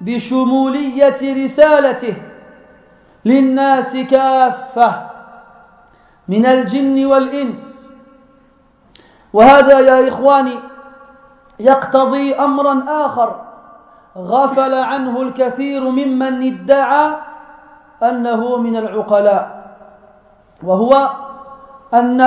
[0.00, 2.16] بشمولية رسالته
[3.24, 5.06] للناس كافة
[6.28, 7.90] من الجن والإنس.
[9.32, 10.58] وهذا يا إخواني
[11.60, 13.40] يقتضي أمرا آخر
[14.16, 17.16] غفل عنه الكثير ممن ادعى
[18.02, 19.64] أنه من العقلاء
[20.62, 21.10] وهو
[21.94, 22.20] أن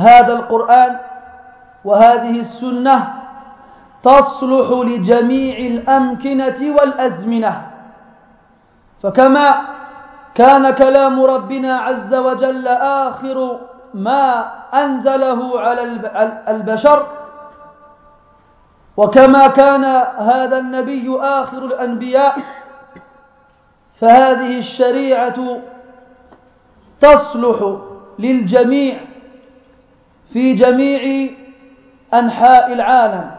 [0.00, 0.96] هذا القرآن
[1.84, 3.14] وهذه السنة
[4.02, 7.66] تصلح لجميع الأمكنة والأزمنة.
[9.02, 9.60] فكما
[10.34, 12.68] كان كلام ربنا عز وجل
[13.08, 13.58] آخر
[13.94, 15.82] ما أنزله على
[16.48, 17.06] البشر
[18.96, 19.84] وكما كان
[20.18, 22.36] هذا النبي آخر الأنبياء
[24.00, 25.60] فهذه الشريعة
[27.00, 27.76] تصلح
[28.18, 29.00] للجميع
[30.32, 31.30] في جميع
[32.14, 33.30] أنحاء العالم.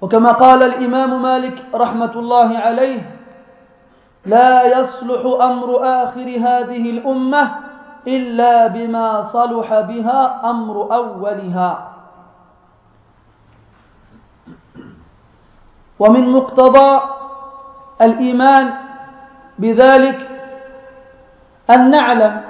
[0.00, 3.02] وكما قال الإمام مالك رحمة الله عليه
[4.26, 5.68] لا يصلح أمر
[6.04, 7.50] آخر هذه الأمة
[8.06, 11.90] إلا بما صلح بها أمر أولها.
[15.98, 17.00] ومن مقتضى
[18.02, 18.72] الإيمان
[19.58, 20.28] بذلك
[21.70, 22.40] أن نعلم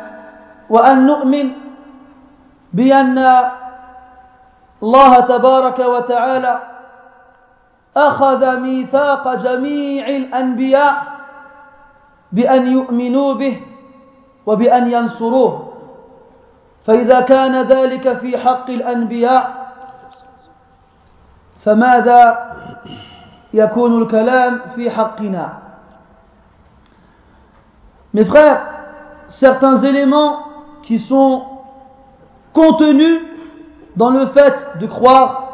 [0.70, 1.52] وأن نؤمن
[2.72, 3.18] بأن
[4.82, 6.60] الله تبارك وتعالى
[7.96, 10.94] أخذ ميثاق جميع الأنبياء
[12.32, 13.60] بأن يؤمنوا به
[14.46, 15.70] وبأن ينصروه.
[16.86, 19.60] فإذا كان ذلك في حق الأنبياء
[21.64, 22.50] فماذا
[23.54, 25.48] يكون الكلام في حقنا؟
[28.12, 28.60] Mes frères,
[29.28, 30.42] certains éléments
[30.82, 31.44] qui sont
[32.52, 33.20] contenus
[33.96, 35.50] dans le fait de croire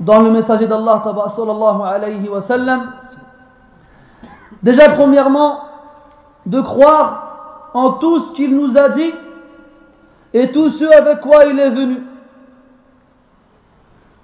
[0.00, 2.92] dans le messager d'Allah sallallahu alayhi wa sallam.
[4.62, 5.60] Déjà, premièrement,
[6.44, 9.12] de croire en tout ce qu'il nous a dit
[10.34, 12.02] et tout ce avec quoi il est venu.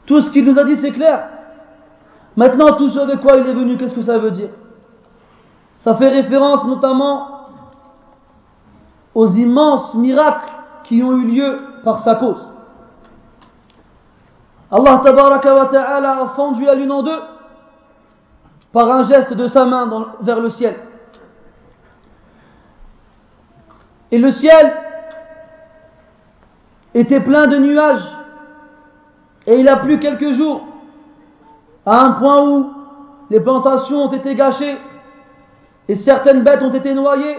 [0.07, 1.29] Tout ce qu'il nous a dit, c'est clair.
[2.37, 4.51] Maintenant, tout ce avec quoi il est venu, qu'est-ce que ça veut dire?
[5.81, 7.29] Ça fait référence notamment
[9.15, 10.51] aux immenses miracles
[10.93, 12.53] qui ont eu lieu par sa cause.
[14.71, 15.01] Allah
[16.21, 17.19] a fendu la lune en deux
[18.75, 20.77] par un geste de sa main vers le ciel.
[24.11, 24.75] Et le ciel
[26.93, 28.07] était plein de nuages
[29.47, 30.61] et il a plu quelques jours
[31.87, 32.71] à un point où
[33.31, 34.77] les plantations ont été gâchées
[35.89, 37.39] et certaines bêtes ont été noyées.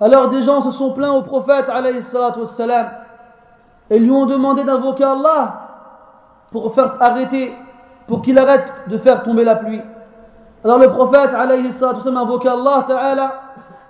[0.00, 2.90] Alors des gens se sont plaints au prophète wassalam,
[3.90, 5.60] et lui ont demandé d'invoquer Allah
[6.50, 7.54] pour faire arrêter,
[8.06, 9.80] pour qu'il arrête de faire tomber la pluie.
[10.64, 12.86] Alors le prophète wassalam, a invoqué Allah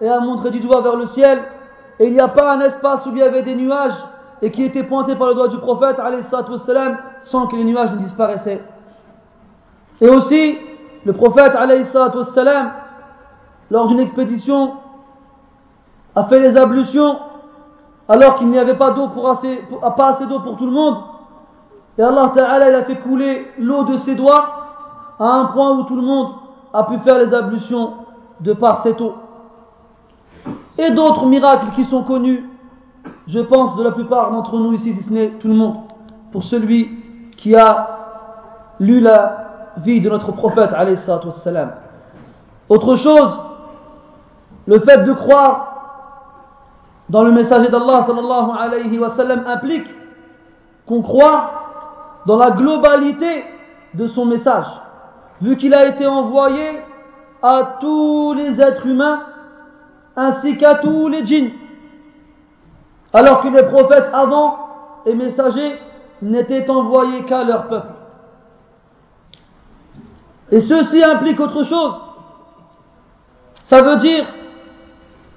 [0.00, 1.42] et a montré du doigt vers le ciel
[1.98, 3.96] et il n'y a pas un espace où il y avait des nuages
[4.42, 7.96] et qui étaient pointés par le doigt du prophète wassalam, sans que les nuages ne
[7.96, 8.62] disparaissaient.
[10.00, 10.58] Et aussi,
[11.04, 12.70] le prophète wassalam,
[13.70, 14.74] lors d'une expédition,
[16.16, 17.18] a fait les ablutions
[18.08, 19.60] alors qu'il n'y avait pas d'eau pour assez,
[19.96, 20.96] pas assez d'eau pour tout le monde.
[21.98, 24.48] Et Allah Ta'ala, a fait couler l'eau de ses doigts
[25.18, 26.28] à un point où tout le monde
[26.72, 27.92] a pu faire les ablutions
[28.40, 29.14] de par cette eau.
[30.78, 32.48] Et d'autres miracles qui sont connus,
[33.26, 35.76] je pense, de la plupart d'entre nous ici, si ce n'est tout le monde,
[36.32, 36.90] pour celui
[37.36, 37.88] qui a
[38.78, 41.72] lu la vie de notre prophète, wassalam.
[42.68, 43.38] Autre chose,
[44.66, 45.75] le fait de croire
[47.08, 49.12] dans le messager d'Allah sallallahu alayhi wa
[49.46, 49.88] implique
[50.86, 51.50] qu'on croit
[52.26, 53.44] dans la globalité
[53.94, 54.66] de son message,
[55.40, 56.80] vu qu'il a été envoyé
[57.42, 59.20] à tous les êtres humains
[60.16, 61.50] ainsi qu'à tous les djinns,
[63.12, 64.58] alors que les prophètes avant
[65.04, 65.78] et messagers
[66.22, 67.88] n'étaient envoyés qu'à leur peuple.
[70.50, 71.94] Et ceci implique autre chose.
[73.64, 74.26] Ça veut dire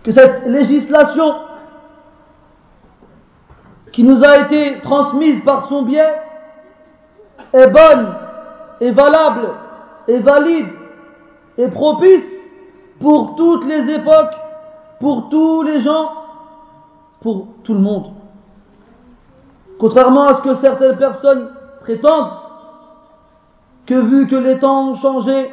[0.03, 1.35] que cette législation
[3.91, 6.15] qui nous a été transmise par son biais
[7.53, 8.13] est bonne,
[8.81, 9.49] est valable,
[10.07, 10.67] est valide,
[11.57, 12.23] est propice
[12.99, 14.35] pour toutes les époques,
[14.99, 16.11] pour tous les gens,
[17.21, 18.13] pour tout le monde.
[19.79, 21.49] Contrairement à ce que certaines personnes
[21.81, 22.31] prétendent,
[23.85, 25.51] que vu que les temps ont changé,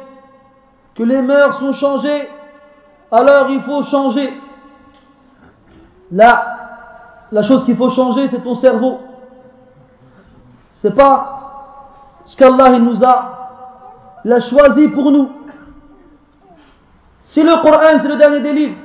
[0.95, 2.29] que les mœurs sont changées,
[3.11, 4.33] alors il faut changer.
[6.11, 6.56] Là,
[7.31, 8.99] la chose qu'il faut changer, c'est ton cerveau.
[10.81, 11.37] C'est pas
[12.25, 15.29] ce qu'Allah nous a, l'a choisi pour nous.
[17.23, 18.77] Si le Coran c'est le dernier des livres,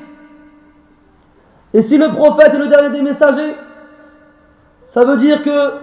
[1.75, 3.57] et si le prophète est le dernier des messagers,
[4.89, 5.75] ça veut dire que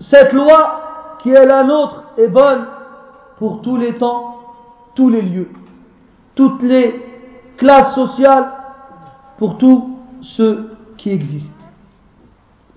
[0.00, 2.66] cette loi qui est la nôtre est bonne
[3.38, 4.38] pour tous les temps,
[4.94, 5.48] tous les lieux,
[6.34, 7.02] toutes les
[7.56, 8.50] classes sociales,
[9.38, 10.73] pour tous ceux
[11.04, 11.50] qui.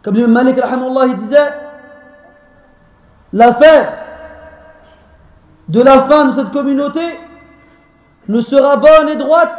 [0.04, 1.50] Comme le Malik il disait,
[3.34, 3.94] l'affaire
[5.70, 7.20] de la fin de cette communauté
[8.28, 9.58] ne sera bonne et droite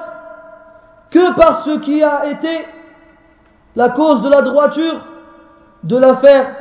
[1.10, 2.66] que par ce qui a été
[3.74, 5.06] la cause de la droiture
[5.84, 6.54] de l'affaire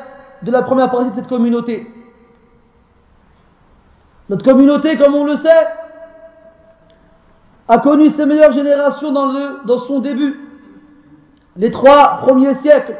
[0.43, 1.91] de la première partie de cette communauté.
[4.29, 5.67] Notre communauté, comme on le sait,
[7.67, 10.46] a connu ses meilleures générations dans son début,
[11.57, 12.95] les trois premiers siècles.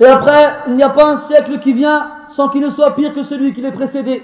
[0.00, 3.14] Et après, il n'y a pas un siècle qui vient sans qu'il ne soit pire
[3.14, 4.22] que celui qui l'ait précédé.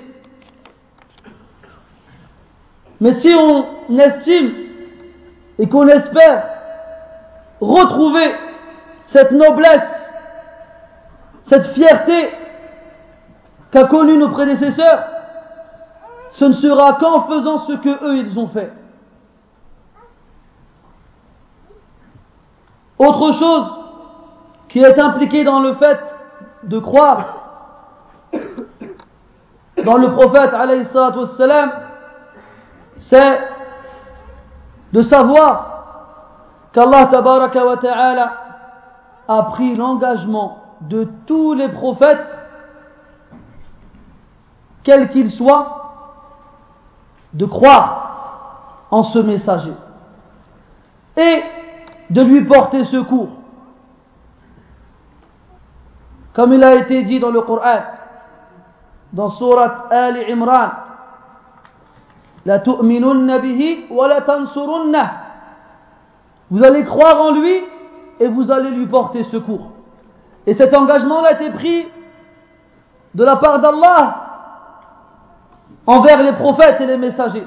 [3.01, 4.53] Mais si on estime
[5.59, 6.45] et qu'on espère
[7.61, 8.35] retrouver
[9.07, 10.13] cette noblesse,
[11.43, 12.31] cette fierté
[13.71, 15.05] qu'a connu nos prédécesseurs,
[16.31, 18.73] ce ne sera qu'en faisant ce que eux ils ont fait.
[22.99, 23.73] Autre chose
[24.69, 26.01] qui est impliquée dans le fait
[26.65, 27.45] de croire
[29.85, 30.51] dans le prophète
[32.97, 33.39] c'est
[34.93, 35.71] de savoir
[36.73, 38.33] qu'Allah ta'ala
[39.29, 42.39] a pris l'engagement de tous les prophètes
[44.85, 45.81] quel qu'il soit,
[47.33, 49.73] de croire en ce messager.
[51.17, 51.43] Et
[52.11, 53.31] de lui porter secours.
[56.33, 57.81] Comme il a été dit dans le Coran,
[59.13, 60.71] dans Surat Ali Imran,
[62.45, 64.21] La bihi wa la
[66.51, 67.65] Vous allez croire en lui
[68.21, 69.71] et vous allez lui porter secours.
[70.47, 71.87] Et cet engagement a été pris
[73.15, 74.21] de la part d'Allah
[75.87, 77.47] envers les prophètes et les messagers.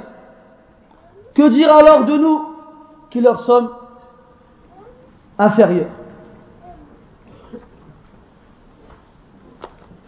[1.36, 2.56] Que dire alors de nous
[3.10, 3.70] qui leur sommes
[5.40, 5.88] inférieur.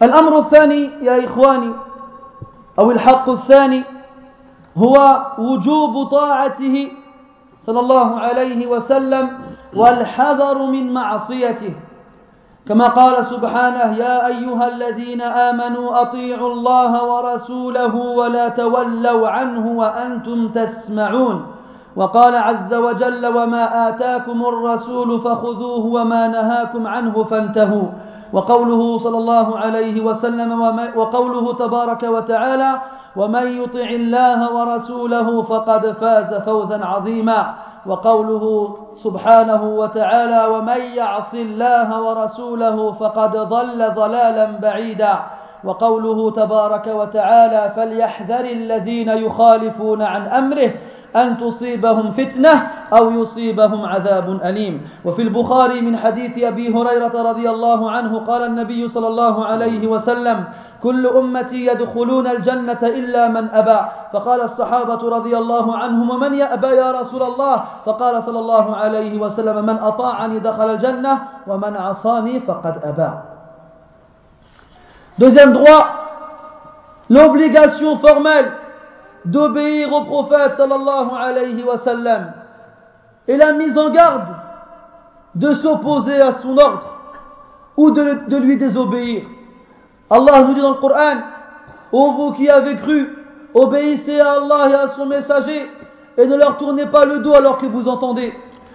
[0.02, 1.72] الأمر الثاني يا إخواني
[2.78, 3.84] أو الحق الثاني
[4.76, 6.90] هو وجوب طاعته
[7.62, 9.30] صلى الله عليه وسلم
[9.76, 11.74] والحذر من معصيته
[12.68, 21.46] كما قال سبحانه يا أيها الذين آمنوا أطيعوا الله ورسوله ولا تولوا عنه وأنتم تسمعون
[21.96, 27.88] وقال عز وجل وما آتاكم الرسول فخذوه وما نهاكم عنه فانتهوا.
[28.32, 30.62] وقوله صلى الله عليه وسلم
[30.96, 32.72] وقوله تبارك وتعالى
[33.16, 37.54] ومن يطع الله ورسوله فقد فاز فوزا عظيما.
[37.86, 45.14] وقوله سبحانه وتعالى ومن يعص الله ورسوله فقد ضل ضلالا بعيدا.
[45.64, 50.70] وقوله تبارك وتعالى فليحذر الذين يخالفون عن أمره
[51.16, 54.88] أن تصيبهم فتنة أو يصيبهم عذاب أليم.
[55.04, 60.44] وفي البخاري من حديث أبي هريرة رضي الله عنه قال النبي صلى الله عليه وسلم
[60.82, 63.80] كل أمتي يدخلون الجنة إلا من أبى.
[64.12, 69.66] فقال الصحابة رضي الله عنهم ومن يأبى يا رسول الله؟ فقال صلى الله عليه وسلم
[69.66, 73.10] من أطاعني دخل الجنة ومن عصاني فقد أبى.
[75.18, 75.84] Deuxième droit,
[77.10, 78.59] l'obligation formelle.
[79.24, 82.32] D'obéir au prophète sallallahu alayhi wa sallam
[83.28, 84.28] et la mise en garde
[85.34, 86.98] de s'opposer à son ordre
[87.76, 89.24] ou de, de, lui désobéir.
[90.10, 91.16] Allah nous dit dans le Coran
[91.92, 93.08] Ô vous qui avez cru,
[93.54, 95.70] obéissez à Allah et à son messager
[96.16, 98.32] et ne leur tournez pas le dos alors que vous entendez.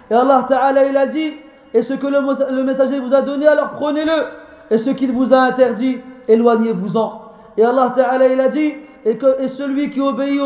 [0.09, 1.33] Et Allah Ta'ala il a dit
[1.73, 2.19] Et ce que le,
[2.55, 4.25] le messager vous a donné, alors prenez-le.
[4.71, 7.21] Et ce qu'il vous a interdit, éloignez-vous-en.
[7.57, 8.73] Et Allah Ta'ala il a dit
[9.05, 10.41] et, celui qui obéit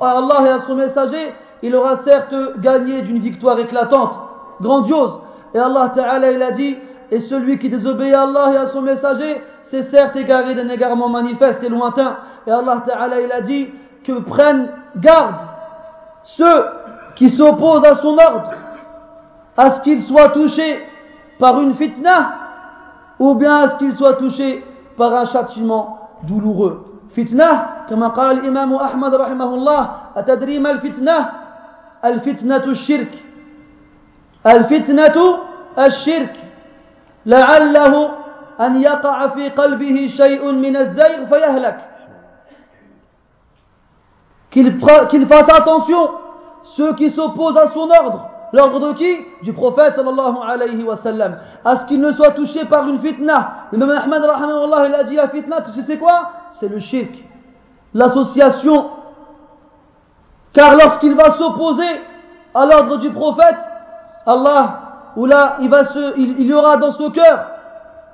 [0.00, 4.12] à Allah et à son messager, il aura certes gagné d'une victoire éclatante,
[4.60, 5.18] grandiose.
[5.52, 6.76] Et Allah Ta'ala il a dit,
[7.10, 11.08] et celui qui désobéit à Allah et à son messager, c'est certes égaré d'un égarement
[11.08, 12.16] manifeste et lointain.
[12.46, 13.68] Et Allah Ta'ala il a dit
[14.04, 15.34] que prennent garde
[16.22, 16.64] ceux
[17.16, 18.52] qui s'opposent à son ordre,
[19.56, 20.78] à ce qu'ils soient touchés
[21.40, 22.34] par une fitna,
[23.18, 24.64] ou bien à ce qu'ils soient touchés
[24.96, 26.93] par un châtiment douloureux.
[27.16, 31.30] فتنة كما قال الإمام أحمد رحمه الله أتدري ما الفتنة؟
[32.04, 33.12] الفتنة الشرك.
[34.46, 35.38] الفتنة
[35.78, 36.36] الشرك.
[37.26, 38.10] لعله
[38.60, 41.78] أن يقع في قلبه شيء من الزيغ فيهلك.
[44.50, 46.10] Qu'il qu fasse attention.
[46.76, 48.30] Ceux qui s'opposent à son ordre.
[48.52, 49.18] L'ordre de qui?
[49.42, 51.34] Du prophète sallallahu alayhi wa sallam.
[51.64, 55.16] À ce qu'il ne soit touché par une fitna l'imam Ahmad rahimahullah il a dit
[55.16, 56.30] la fitna tu sais c'est quoi?
[56.52, 57.10] C'est le shirk,
[57.94, 58.90] l'association.
[60.52, 62.00] Car lorsqu'il va s'opposer
[62.54, 63.58] à l'ordre du prophète,
[64.24, 67.46] Allah, ou là, il, va se, il, y aura dans son cœur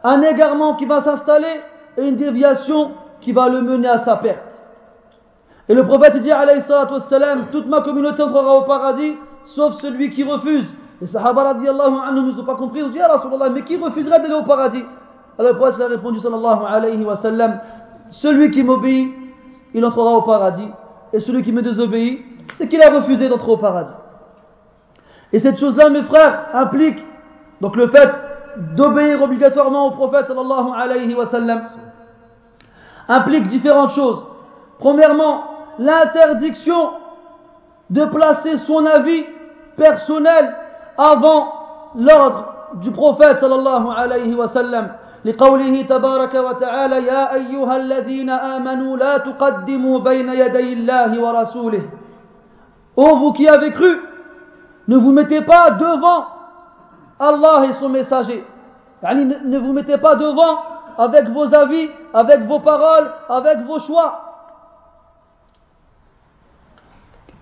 [0.02, 1.60] un égarement qui va s'installer
[1.98, 4.62] et une déviation qui va le mener à sa perte.
[5.68, 6.94] Et le prophète dit, alayhi salatu
[7.52, 10.66] toute ma communauté entrera au paradis, sauf celui qui refuse.
[11.00, 12.98] Les sahaba radiallahu anhum ne ont pas compris, ils ont dit,
[13.54, 14.84] mais qui refuserait d'aller au paradis?
[15.38, 17.60] Alors le prophète a répondu, sallallahu alayhi wa sallam,
[18.08, 19.14] celui qui m'obéit,
[19.72, 20.68] il entrera au paradis.
[21.12, 22.22] Et celui qui me désobéit,
[22.58, 23.94] c'est qu'il a refusé d'entrer au paradis.
[25.32, 27.04] Et cette chose-là, mes frères, implique
[27.60, 28.10] donc le fait
[28.76, 31.62] d'obéir obligatoirement au prophète sallallahu alayhi wa sallam
[33.08, 34.24] implique différentes choses.
[34.78, 35.44] Premièrement,
[35.78, 36.90] l'interdiction
[37.90, 39.24] de placer son avis
[39.76, 40.54] personnel
[41.00, 41.52] avant
[41.96, 42.44] l'ordre
[42.74, 44.88] du prophète sallallahu alayhi wa sallam.
[45.24, 51.82] لقوله تبارك وتعالى يا أيها الذين آمنوا لا تقدموا بين يدي الله ورسوله
[52.96, 54.00] Ô vous qui avez cru,
[54.88, 56.24] ne vous mettez pas devant
[57.18, 58.44] Allah et son messager.
[59.02, 60.58] Ne vous mettez pas devant
[60.98, 64.26] avec vos avis, avec vos paroles, avec vos choix.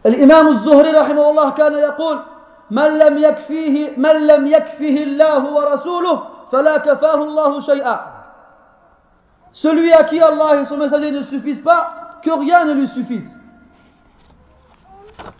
[0.06, 2.18] الإمام الزهري رحمه الله كان يقول
[2.70, 8.00] من لم يكفيه من لم يكفه الله ورسوله فلا كفاه الله شيئا
[9.52, 13.34] Celui à qui Allah et son messager ne suffisent pas, que rien ne lui suffise.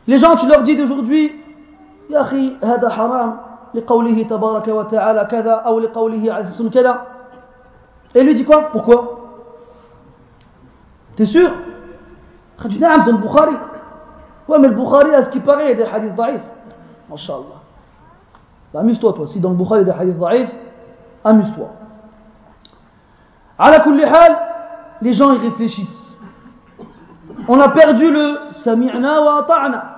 [0.07, 1.33] Les gens, tu leur dis d'aujourd'hui,
[2.11, 3.41] يا أخي هذا حرام
[3.75, 7.01] لقوله تبارك وتعالى كذا أو لقوله عز وجل كذا.
[8.15, 9.19] Et lui dit quoi Pourquoi
[11.17, 11.51] T'es sûr
[12.63, 13.57] Tu dis, نعم, c'est le Bukhari.
[14.49, 16.41] Ouais, mais le Bukhari, à ce qui paraît, il y a des hadiths daïfs.
[17.11, 17.63] Masha'Allah.
[18.75, 19.27] Amuse-toi, toi.
[19.27, 20.51] Si dans le Bukhari, des hadiths daïfs,
[21.25, 21.69] amuse-toi.
[23.59, 24.39] À la hal,
[25.03, 26.17] les gens y réfléchissent.
[27.49, 29.95] On a perdu le sami'na wa ata'na.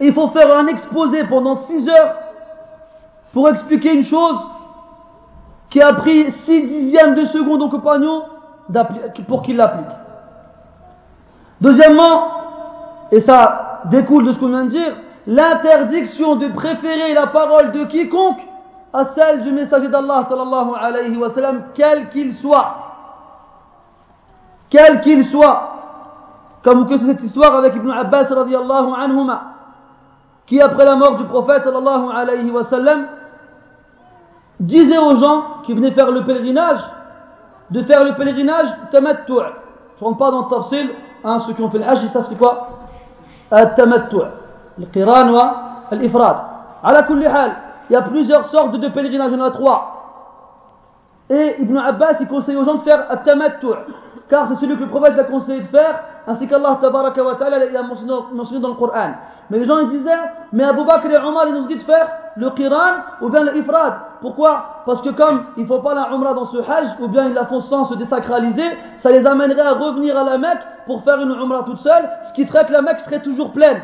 [0.00, 2.14] Il faut faire un exposé pendant 6 heures
[3.32, 4.36] pour expliquer une chose
[5.70, 8.24] qui a pris 6 dixièmes de seconde au compagnon
[9.28, 9.96] pour qu'il l'applique.
[11.60, 12.28] Deuxièmement,
[13.10, 14.94] et ça découle de ce qu'on vient de dire,
[15.26, 18.40] l'interdiction de préférer la parole de quiconque
[18.92, 21.28] à celle du messager d'Allah sallallahu alayhi wa
[21.74, 22.76] quel qu'il soit.
[24.70, 25.70] Quel qu'il soit.
[26.62, 29.42] Comme que c'est cette histoire avec Ibn Abbas radiallahu anhuma,
[30.46, 32.62] qui après la mort du prophète sallallahu alayhi wa
[34.60, 36.80] disait aux gens qui venaient faire le pèlerinage,
[37.70, 39.26] de faire le pèlerinage tamattu'.
[39.96, 40.90] Je ne rentre pas dans le tafsil,
[41.24, 42.68] hein, ceux qui ont fait le hajj, ils savent c'est quoi?
[43.50, 44.43] Tamattu'.
[44.78, 45.54] Wa
[45.92, 46.36] l'ifrad.
[46.82, 47.52] Ala kulli hal,
[47.88, 49.90] il y a plusieurs sortes de pèlerinage, il y en a trois.
[51.30, 53.66] Et Ibn Abbas, il conseille aux gens de faire tamattu',
[54.28, 57.58] car c'est celui que le prophète a conseillé de faire, ainsi qu'Allah tabaraka wa ta'ala
[57.58, 59.12] l'a mentionné dans le Coran.
[59.50, 60.10] Mais les gens ils disaient,
[60.52, 63.56] mais Abu Bakr et Omar ils nous dit de faire le Qiran ou bien le
[63.58, 63.94] Ifrad.
[64.20, 64.82] Pourquoi?
[64.86, 67.34] Parce que comme il ne faut pas la Umrah dans ce Hajj, ou bien ils
[67.34, 68.64] la font sans se désacraliser,
[68.96, 72.32] ça les amènerait à revenir à la Mecque pour faire une Umrah toute seule, ce
[72.32, 73.80] qui ferait que la Mecque serait toujours pleine.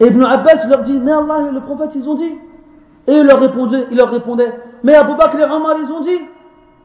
[0.00, 2.32] Et Ibn Abbas leur dit, mais Allah et le prophète ils ont dit.
[3.06, 4.52] Et il leur répondait, il leur répondait
[4.84, 6.20] mais Abu Bakr et Omar ils ont dit.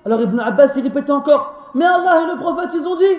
[0.06, 3.16] Alors Ibn Abbas il répétait encore, mais Allah et le prophète ils ont dit.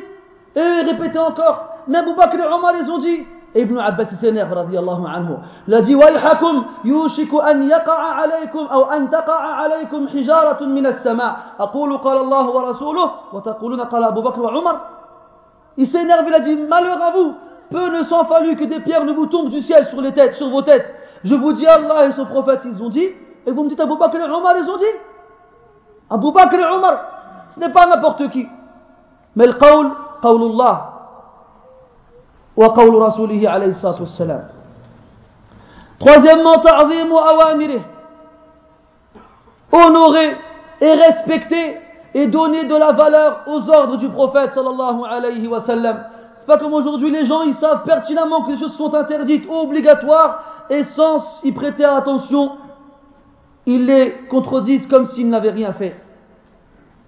[0.56, 3.26] Et il répétait encore, mais Abu Bakr et Omar ils ont dit.
[3.54, 5.34] Et Ibn Abbas s'énerve radiallahu anhu.
[5.68, 11.36] Il a dit, ويحكم يوشك أن يقع عليكم أو أن تقع عليكم حجارة من السماء
[11.60, 14.76] أقول قال الله ورسوله وتقولون قال أبو بكر وعمر
[15.76, 17.34] Il s'énerve, il a dit, malheur à vous,
[17.69, 20.35] peu ne s'en fallut que des pierres ne vous tombent du ciel sur les têtes,
[20.35, 20.93] sur vos têtes.
[21.23, 23.07] Je vous dis Allah et son prophète, ils ont dit,
[23.45, 24.85] et vous me dites Abou Bakr et Omar, ils ont dit.
[26.09, 26.99] Abou Bakr et Omar,
[27.53, 28.47] ce n'est pas n'importe qui.
[29.35, 29.91] Mais le qawl,
[30.21, 30.91] qawlullah,
[32.55, 34.43] wa qawlu rasulihi alayhi salatu wassalam.
[35.99, 37.81] Troisièmement, ta'zim wa awamirih.
[39.71, 40.37] Honorer
[40.79, 41.77] et respecter
[42.13, 45.59] et donner de la valeur aux ordres du prophète sallallahu alayhi wa.
[46.44, 49.54] C'est pas comme aujourd'hui, les gens, ils savent pertinemment que les choses sont interdites ou
[49.54, 52.52] obligatoires et sans y prêter attention,
[53.66, 56.00] ils les contredisent comme s'ils n'avaient rien fait.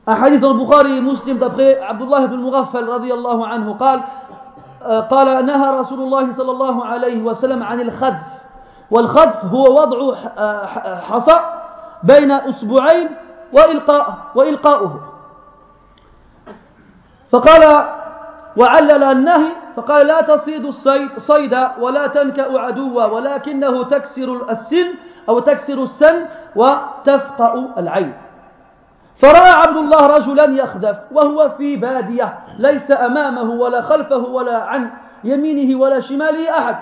[0.07, 4.03] Un hadith dans le Bukhari et Muslim d'après Abdullah ibn Mughaffal radiyallahu anhu قال
[5.11, 8.23] قال نهى رسول الله صلى الله عليه وسلم عن الخذف
[8.91, 10.15] والخذف هو وضع
[11.01, 11.41] حصى
[12.03, 13.09] بين أسبوعين
[13.53, 15.01] وإلقاء وإلقاؤه
[17.33, 17.85] فقال
[18.58, 24.88] وعلل النهي فقال لا تصيد الصيد صيدا ولا تنكأ عدوا ولكنه تكسر السن
[25.30, 28.14] أو تكسر السن وتفقأ العين.
[29.22, 34.90] فرأى عبد الله رجلا يخذف وهو في بادية ليس أمامه ولا خلفه ولا عن
[35.24, 36.78] يمينه ولا شماله أحد.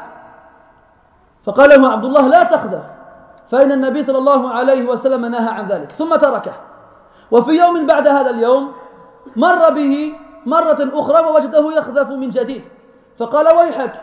[1.45, 2.84] فقال له عبد الله لا تخذف
[3.51, 6.53] فإن النبي صلى الله عليه وسلم نهى عن ذلك ثم تركه.
[7.32, 8.71] وفي يوم بعد هذا اليوم
[9.36, 10.13] مر به
[10.46, 12.64] مرة أخرى ووجده يخذف من جديد.
[13.20, 13.93] فقال ويحك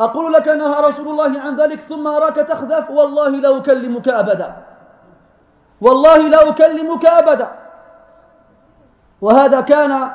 [0.00, 4.56] أقول لك نهى رسول الله عن ذلك ثم أراك تخذف والله لا أكلمك أبدا.
[5.80, 7.48] والله لا أكلمك أبدا.
[9.20, 10.10] وهذا كان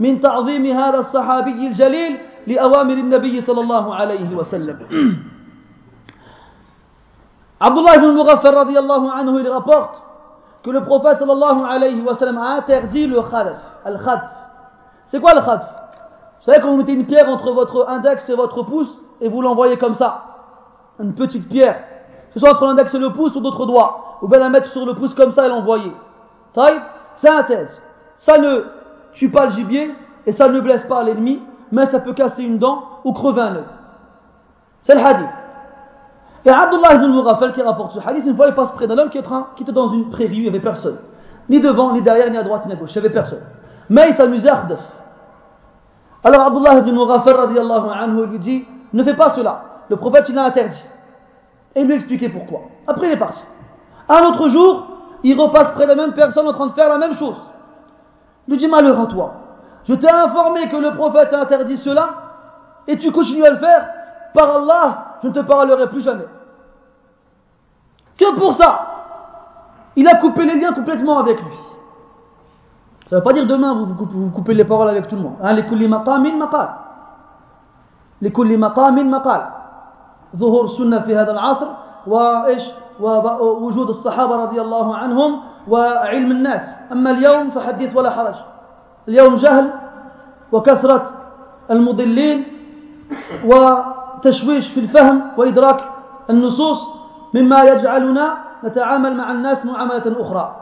[0.00, 4.78] من تعظيم هذا الصحابي الجليل لأوامر النبي صلى الله عليه وسلم.
[7.60, 10.02] Abdullah ibn Mughaffar radiallahu anhu il rapporte
[10.64, 14.39] que le prophète sallallahu alayhi wa sallam a interdit le khadf.
[15.10, 18.34] C'est quoi le khadf Vous savez quand vous mettez une pierre entre votre index et
[18.34, 20.24] votre pouce et vous l'envoyez comme ça,
[20.98, 21.76] une petite pierre,
[22.28, 24.70] que ce soit entre l'index et le pouce ou d'autres doigts, ou bien la mettre
[24.70, 25.92] sur le pouce comme ça et l'envoyer.
[26.54, 27.82] Test.
[28.18, 28.64] Ça ne
[29.12, 29.94] tue pas le gibier
[30.26, 31.40] et ça ne blesse pas l'ennemi,
[31.72, 33.64] mais ça peut casser une dent ou crever un œil.
[34.82, 35.28] C'est le hadith.
[36.44, 39.10] Et Abdullah ibn Mughaffal qui rapporte ce hadith, une fois il passe près d'un homme
[39.10, 40.98] qui, était dans une prairie, il n'y avait personne.
[41.48, 43.42] Ni devant, ni derrière, ni à droite, ni à gauche, il n'y avait personne.
[43.90, 44.80] Mais il s'amusait à Khdaf.
[46.22, 49.62] Alors Abdullah ibn Mughaffal radiallahu anhu lui dit, ne fais pas cela.
[49.88, 50.82] Le prophète il l'a interdit.
[51.74, 52.62] Et il lui expliquait pourquoi.
[52.86, 53.42] Après il est parti.
[54.08, 54.86] Un autre jour,
[55.22, 57.36] il repasse près de la même personne en train de faire la même chose.
[58.46, 59.34] Il lui dit malheur à toi.
[59.88, 62.10] Je t'ai informé que le prophète a interdit cela
[62.86, 63.88] et tu continues à le faire.
[64.34, 66.26] Par Allah, je ne te parlerai plus jamais.
[68.18, 68.86] Que pour ça,
[69.96, 71.56] il a coupé les liens complètement avec lui.
[73.10, 75.34] Ça ne veut pas dire demain vous, vous, coupez les paroles avec tout le monde.
[75.42, 76.68] Hein, les kulli maqamin maqal.
[78.22, 79.42] Les kulli maqamin maqal.
[80.36, 81.66] ظهور السنة في هذا العصر
[82.06, 82.62] وإيش
[83.00, 86.60] ووجود الصحابة رضي الله عنهم وعلم الناس
[86.92, 88.34] أما اليوم فحديث ولا حرج
[89.08, 89.72] اليوم جهل
[90.52, 91.10] وكثرة
[91.70, 92.44] المضلين
[93.44, 95.84] وتشويش في الفهم وإدراك
[96.30, 96.78] النصوص
[97.34, 98.34] مما يجعلنا
[98.64, 100.59] نتعامل مع الناس معاملة أخرى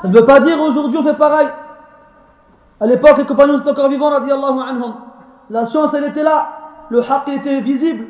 [0.00, 1.48] Ça ne veut pas dire aujourd'hui on fait pareil.
[2.80, 4.94] À l'époque, les compagnons étaient encore vivants, radiallahu anhum.
[5.50, 6.48] La science, elle était là.
[6.88, 8.06] Le haqq était visible.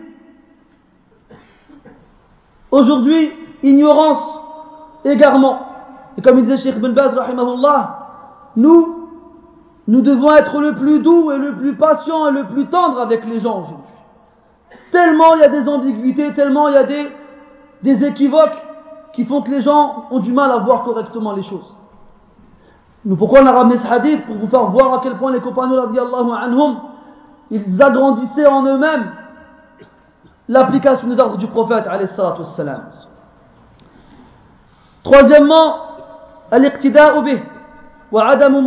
[2.70, 3.32] Aujourd'hui,
[3.64, 4.22] ignorance,
[5.05, 5.59] égarement.
[6.16, 7.99] Et comme il disait Sheikh Ben Baz, rahimahullah,
[8.57, 9.09] nous,
[9.88, 13.24] nous devons être le plus doux et le plus patient et le plus tendre avec
[13.24, 13.95] les gens aujourd'hui.
[14.93, 17.11] Tellement il y a des ambiguïtés, tellement il y a des,
[17.82, 18.62] des équivoques
[19.12, 21.76] qui font que les gens ont du mal à voir correctement les choses.
[23.05, 25.40] Mais pourquoi on a ramené ce hadith Pour vous faire voir à quel point les
[25.40, 26.76] compagnons, radiallahu anhum,
[27.51, 29.12] ils agrandissaient en eux-mêmes
[30.48, 32.42] l'application des ordres du prophète, alayhi salatu.
[35.03, 35.76] Troisièmement,
[36.51, 37.42] al-iqtida'u bih
[38.12, 38.61] wa adamu.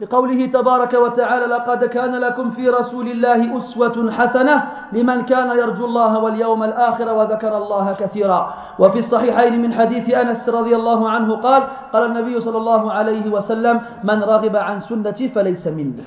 [0.00, 4.62] لقوله تبارك وتعالى لقد كان لكم في رسول الله أسوة حسنة
[4.92, 10.76] لمن كان يرجو الله واليوم الآخر وذكر الله كثيرا وفي الصحيحين من حديث أنس رضي
[10.76, 11.62] الله عنه قال
[11.92, 16.04] قال النبي صلى الله عليه وسلم من رغب عن سنتي فليس مني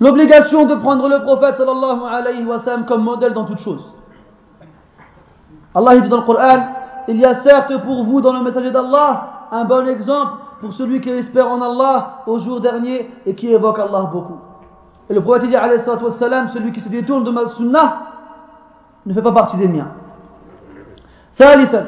[0.00, 3.84] L'obligation de prendre le prophète sallallahu alayhi wa sallam comme modèle dans toute chose.
[5.74, 6.68] Allah dit dans le Coran,
[7.08, 11.01] il y a certes pour vous dans le messager d'Allah un bon exemple pour celui
[11.01, 14.39] qui espère en Allah au jour dernier et qui évoque Allah beaucoup.
[15.09, 17.97] Et le prophète dit alayhi wa sallam, celui qui se détourne de ma sunnah
[19.05, 19.91] ne fait pas partie des miens.
[21.35, 21.85] ثالثا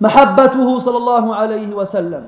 [0.00, 2.24] محبته صلى الله عليه وسلم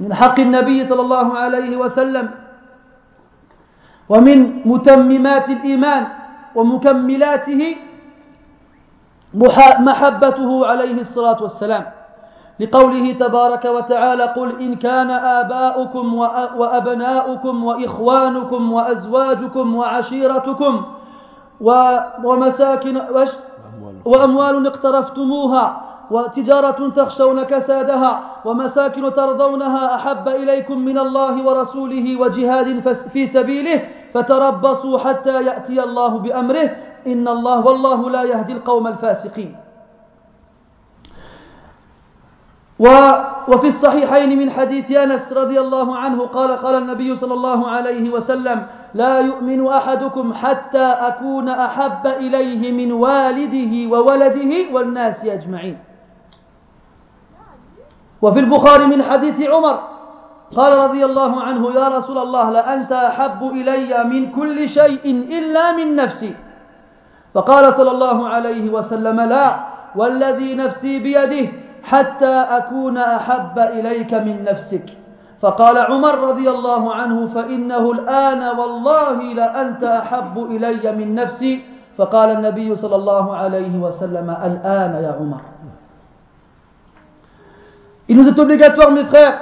[0.00, 2.30] من حق النبي صلى الله عليه وسلم
[4.08, 4.38] ومن
[4.68, 6.06] متممات الإيمان
[6.54, 7.76] ومكملاته
[9.80, 11.84] محبته عليه الصلاة والسلام
[12.59, 16.13] لقوله تبارك وتعالى قل إن كان آباؤكم
[16.57, 20.81] وأبناؤكم وإخوانكم وأزواجكم وعشيرتكم
[22.23, 22.95] ومساكن
[24.05, 24.67] وأموال.
[24.67, 25.81] اقترفتموها
[26.11, 32.79] وتجارة تخشون كسادها ومساكن ترضونها أحب إليكم من الله ورسوله وجهاد
[33.13, 33.81] في سبيله
[34.13, 36.69] فتربصوا حتى يأتي الله بأمره
[37.07, 39.55] إن الله والله لا يهدي القوم الفاسقين.
[43.47, 48.65] وفي الصحيحين من حديث أنس رضي الله عنه قال قال النبي صلى الله عليه وسلم
[48.93, 55.77] لا يؤمن أحدكم حتى أكون أحب إليه من والده وولده والناس أجمعين.
[58.21, 59.79] وفي البخاري من حديث عمر
[60.55, 65.05] قال رضي الله عنه يا رسول الله لأنت أحب إلي من كل شيء
[65.39, 66.35] إلا من نفسي.
[67.33, 69.55] فقال صلى الله عليه وسلم لا
[69.95, 74.85] والذي نفسي بيده حتى أكون أحب إليك من نفسك
[75.41, 81.63] فقال عمر رضي الله عنه فإنه الآن والله لأنت أحب إلي من نفسي
[81.97, 85.41] فقال النبي صلى الله عليه وسلم الآن يا عمر
[88.09, 89.39] Il nous est obligatoire, mes frères,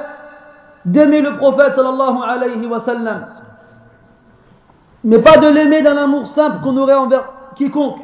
[0.85, 3.25] d'aimer le prophète sallallahu alayhi wa sallam.
[5.03, 7.23] Mais pas de l'aimer d'un amour simple qu'on aurait envers
[7.55, 7.97] quiconque.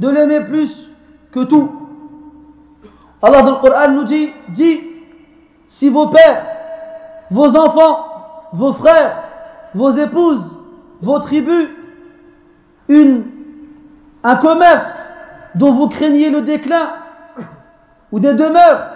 [0.00, 0.90] De l'aimer plus
[1.30, 1.85] que tout.
[3.22, 4.80] Allah dans le Coran nous dit, dit,
[5.68, 6.44] si vos pères,
[7.30, 8.06] vos enfants,
[8.52, 9.22] vos frères,
[9.74, 10.58] vos épouses,
[11.02, 11.68] vos tribus,
[12.88, 13.24] une,
[14.22, 15.12] un commerce
[15.54, 16.90] dont vous craignez le déclin,
[18.12, 18.90] ou des demeures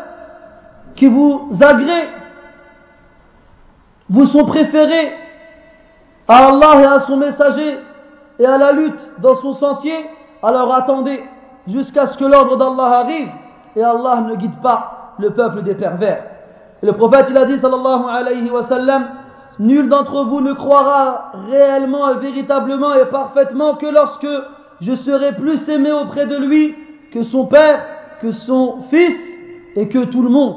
[0.95, 2.11] qui vous agréent,
[4.09, 5.13] vous sont préférés
[6.29, 7.79] à Allah et à son messager
[8.39, 10.07] et à la lutte dans son sentier,
[10.43, 11.25] alors attendez
[11.67, 13.31] jusqu'à ce que l'ordre d'Allah arrive
[13.77, 16.25] et Allah ne guide pas le peuple des pervers.
[16.83, 19.07] Et le prophète il a dit sallallahu alayhi wa sallam
[19.59, 24.27] Nul d'entre vous ne croira réellement et véritablement et parfaitement que lorsque
[24.81, 26.75] je serai plus aimé auprès de lui
[27.13, 27.85] que son père,
[28.23, 29.19] que son fils
[29.77, 30.57] et que tout le monde.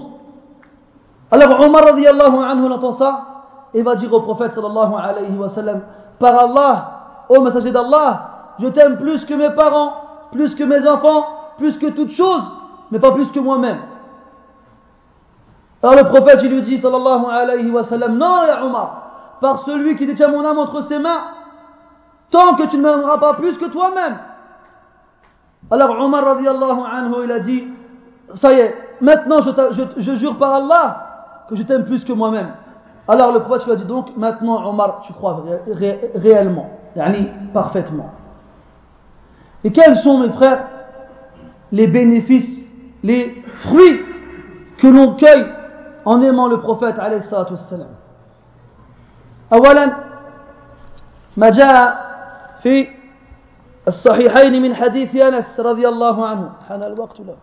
[1.32, 3.26] Alors Omar radiallahu anhu entend ça
[3.74, 5.82] et va dire au prophète sallallahu alayhi wa sallam
[6.20, 9.94] Par Allah, ô messager d'Allah, je t'aime plus que mes parents,
[10.32, 11.26] plus que mes enfants,
[11.58, 12.44] plus que toute chose
[12.94, 13.80] mais pas plus que moi-même.
[15.82, 20.06] Alors le prophète, il lui dit, sallallahu alayhi wa sallam, non, Omar, par celui qui
[20.06, 21.24] détient mon âme entre ses mains,
[22.30, 24.20] tant que tu ne m'aimeras pas plus que toi-même.
[25.72, 27.68] Alors Omar, radiallahu anhu, il a dit,
[28.36, 32.52] ça y est, maintenant je, jure par Allah que je t'aime plus que moi-même.
[33.08, 35.44] Alors le prophète lui a dit donc, maintenant Omar, tu crois
[36.16, 38.12] réellement, yani, parfaitement.
[39.64, 40.68] Et quels sont, mes frères,
[41.72, 42.63] les bénéfices
[43.04, 44.02] les fruits
[44.78, 45.46] que l'on cueille
[46.06, 47.94] en aimant le prophète عليه الصلاة والسلام
[49.54, 49.94] أولا
[51.38, 52.04] ما جاء
[52.64, 52.88] في
[53.88, 57.36] الصحيحين من حديث أنس رضي الله عنه حان الوقت له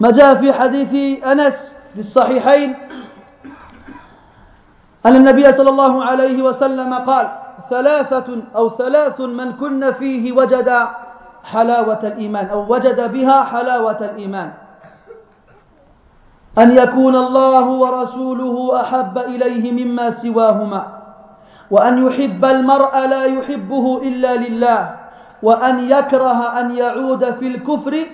[0.00, 2.76] ما جاء في حديث أنس في الصحيحين
[5.06, 7.26] أن النبي صلى الله عليه وسلم قال
[7.70, 10.68] ثلاثة أو ثلاث من كن فيه وجد
[11.46, 14.50] حلاوة الإيمان أو وجد بها حلاوة الإيمان.
[16.58, 20.82] أن يكون الله ورسوله أحب إليه مما سواهما
[21.70, 24.96] وأن يحب المرء لا يحبه إلا لله
[25.42, 28.06] وأن يكره أن يعود في الكفر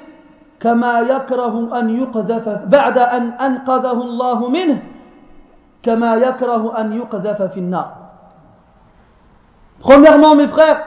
[0.61, 4.83] كما يكره أن يقذف بعد أن أنقذه الله منه
[5.83, 7.89] كما يكره أن يقذف في النار.
[9.83, 10.79] Premièrement, mes frères,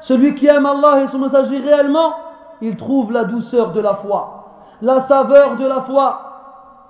[0.00, 2.14] celui qui aime Allah et son messager réellement,
[2.60, 4.44] il trouve la douceur de la foi,
[4.82, 6.20] la saveur de la foi,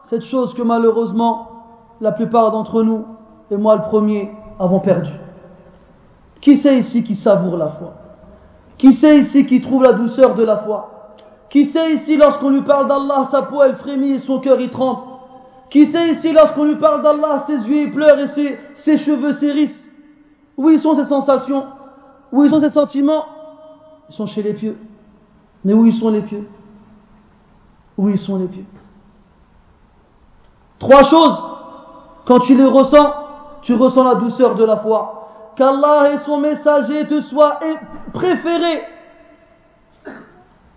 [0.09, 1.49] cette chose que malheureusement
[2.01, 3.05] la plupart d'entre nous,
[3.51, 5.13] et moi le premier, avons perdu.
[6.41, 7.95] Qui c'est ici qui savoure la foi?
[8.79, 10.91] Qui c'est ici qui trouve la douceur de la foi?
[11.49, 14.69] Qui c'est ici lorsqu'on lui parle d'Allah, sa peau elle frémit et son cœur y
[14.69, 15.05] trempe
[15.71, 18.27] Qui c'est ici lorsqu'on lui parle d'Allah, ses yeux y pleurent et
[18.75, 19.89] ses, cheveux s'hérissent
[20.57, 21.65] Où sont ces sensations?
[22.37, 23.25] Où y sont ces sentiments
[24.11, 24.77] Ils sont chez les pieux.
[25.65, 26.47] Mais où y sont les pieux?
[27.97, 28.67] Où y sont les pieux?
[30.79, 31.43] Trois choses.
[32.27, 33.15] Quand tu les ressens,
[33.63, 37.59] tu ressens la douceur de la foi qu'Allah et son messager te soient
[38.13, 38.83] préférés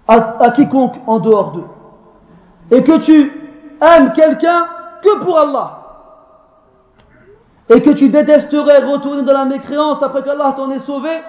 [0.07, 1.67] à, quiconque en dehors d'eux.
[2.71, 3.51] Et que tu
[3.81, 4.65] aimes quelqu'un
[5.03, 5.75] que pour Allah.
[7.67, 11.21] Et que tu détesterais retourner dans la mécréance après qu'Allah t'en ait sauvé,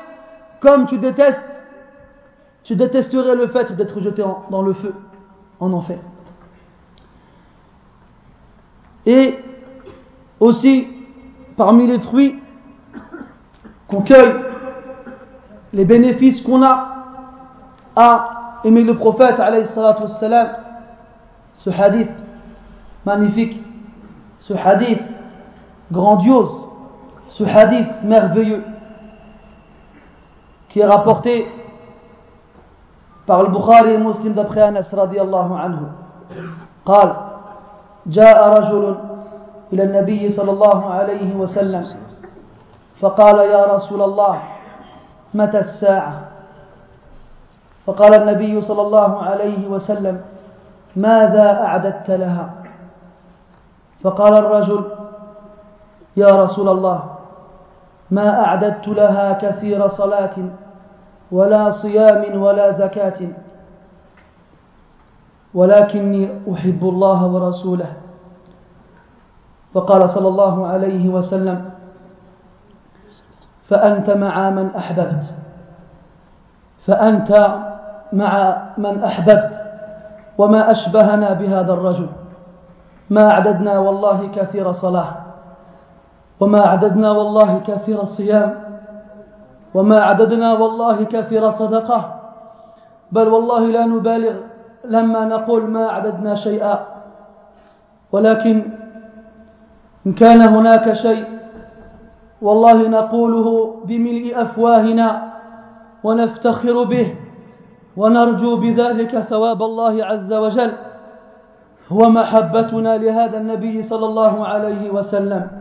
[0.61, 1.41] comme tu détestes,
[2.65, 4.95] tu détesterais le fait d'être jeté dans le feu,
[5.59, 5.99] en enfer.
[9.07, 9.39] Et
[10.39, 10.87] aussi,
[11.57, 12.39] parmi les fruits
[13.89, 14.35] qu'on cueille
[15.73, 16.87] les bénéfices qu'on a
[17.97, 19.37] à aimer le prophète
[21.59, 22.09] ce hadith
[23.05, 23.61] magnifique
[24.39, 25.01] ce hadith
[25.93, 26.51] grandiose
[27.29, 28.65] ce hadith merveilleux
[30.71, 31.47] qui est rapporté
[33.27, 35.87] par le Bukhari et Muslim d'après Anas radiallahu anhu.
[36.87, 37.13] قال
[38.07, 38.97] جاء رجل
[39.73, 41.85] إلى النبي صلى الله عليه وسلم
[43.01, 44.43] فقال يا رسول الله
[45.35, 46.21] متى الساعة
[47.87, 50.21] فقال النبي صلى الله عليه وسلم
[50.97, 52.51] ماذا أعددت لها
[54.03, 54.85] فقال الرجل
[56.17, 57.10] يا رسول الله
[58.11, 60.37] ما أعددت لها كثير صلاة
[61.33, 63.29] ولا صيام ولا زكاة.
[65.55, 67.93] ولكني أحب الله ورسوله.
[69.75, 71.71] فقال صلى الله عليه وسلم
[73.69, 75.25] فأنت مع من أحببت.
[76.87, 77.59] فأنت
[78.13, 79.55] مع من أحببت.
[80.39, 82.09] وما أشبهنا بهذا الرجل.
[83.11, 85.30] ما أعددنا والله كثير صلاة.
[86.41, 88.55] وما أعددنا والله كثير صيام
[89.75, 92.15] وما عددنا والله كثير صدقة
[93.13, 94.35] بل والله لا نبالغ
[94.85, 96.79] لما نقول ما أعددنا شيئا.
[98.13, 98.63] ولكن
[100.07, 101.25] إن كان هناك شيء
[102.43, 105.33] والله نقوله بملء أفواهنا
[106.05, 107.15] ونفتخر به
[107.97, 110.73] ونرجو بذلك ثواب الله عز وجل
[111.91, 115.60] ومحبتنا لهذا النبي صلى الله عليه وسلم.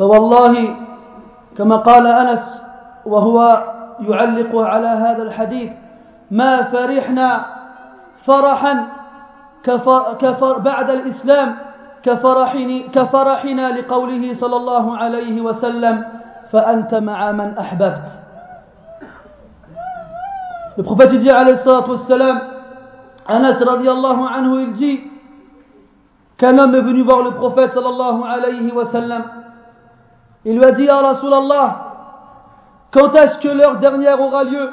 [0.00, 0.76] فوالله
[1.56, 2.62] كما قال أنس
[3.06, 3.64] وهو
[4.00, 5.70] يعلق على هذا الحديث
[6.30, 7.46] ما فرحنا
[8.24, 8.86] فرحا
[9.64, 11.56] كفر كفر بعد الإسلام
[12.02, 16.04] كفرحني كفرحنا لقوله صلى الله عليه وسلم
[16.52, 18.08] فأنت مع من أحببت.
[20.78, 22.38] Le عليه الصلاة والسلام,
[23.30, 25.00] انس رضي الله عنه dit
[26.38, 29.22] qu'un homme est venu voir le prophète sallallahu alayhi wa sallam
[30.44, 31.86] Il lui a dit, Ah Rasulallah,
[32.92, 34.70] quand est-ce que l'heure dernière aura lieu?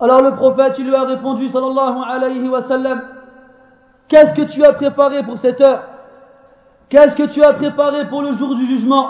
[0.00, 3.02] Alors le prophète, il lui a répondu sallallahu alayhi wa sallam,
[4.08, 5.82] Qu'est-ce que tu as préparé pour cette heure
[6.88, 9.08] Qu'est-ce que tu as préparé pour le jour du jugement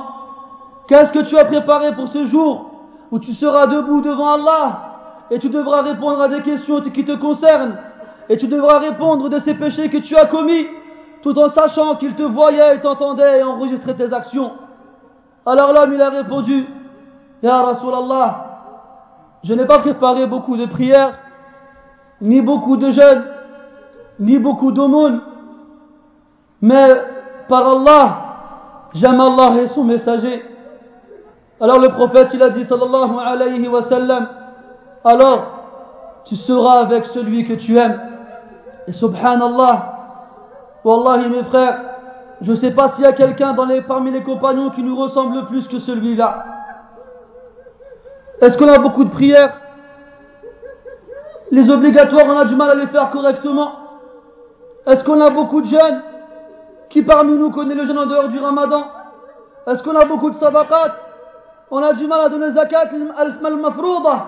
[0.89, 2.71] Qu'est-ce que tu as préparé pour ce jour
[3.11, 4.83] où tu seras debout devant Allah
[5.31, 7.77] et tu devras répondre à des questions qui te concernent
[8.29, 10.67] et tu devras répondre de ces péchés que tu as commis
[11.23, 14.53] tout en sachant qu'il te voyait et t'entendait et enregistrait tes actions.
[15.47, 16.66] Alors l'homme il a répondu
[17.42, 18.44] Ya Rasulallah,
[19.44, 21.14] je n'ai pas préparé beaucoup de prières
[22.20, 23.24] ni beaucoup de jeûnes
[24.18, 25.20] ni beaucoup d'aumônes.
[26.62, 27.03] Mais
[27.49, 28.16] par Allah,
[28.94, 30.42] j'aime Allah et son messager.
[31.61, 33.11] Alors le prophète, il a dit, sallallahu
[35.05, 35.47] alors
[36.24, 38.01] tu seras avec celui que tu aimes.
[38.88, 39.92] Et subhanallah,
[40.84, 41.78] wallahi mes frères,
[42.43, 43.55] je ne sais pas s'il y a quelqu'un
[43.87, 46.45] parmi les compagnons qui nous ressemble plus que celui-là.
[48.43, 49.59] Est-ce qu'on a beaucoup de prières?
[51.51, 53.72] Les obligatoires, on a du mal à les faire correctement.
[54.87, 56.03] Est-ce qu'on a beaucoup de jeunes
[56.91, 58.84] Qui parmi nous connaît le jeûne en dehors du ramadan?
[59.66, 60.97] Est-ce qu'on a beaucoup de sadaqat?
[61.70, 64.26] On a du mal à donner zakat al-mafrouda.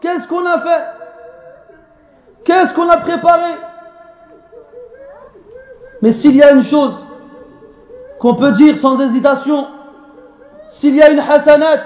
[0.00, 0.84] Qu'est-ce qu'on a fait?
[2.44, 3.54] Qu'est-ce qu'on a préparé?
[6.00, 7.05] Mais s'il y a une chose
[8.18, 9.66] qu'on peut dire sans hésitation,
[10.68, 11.82] s'il y a une hasanat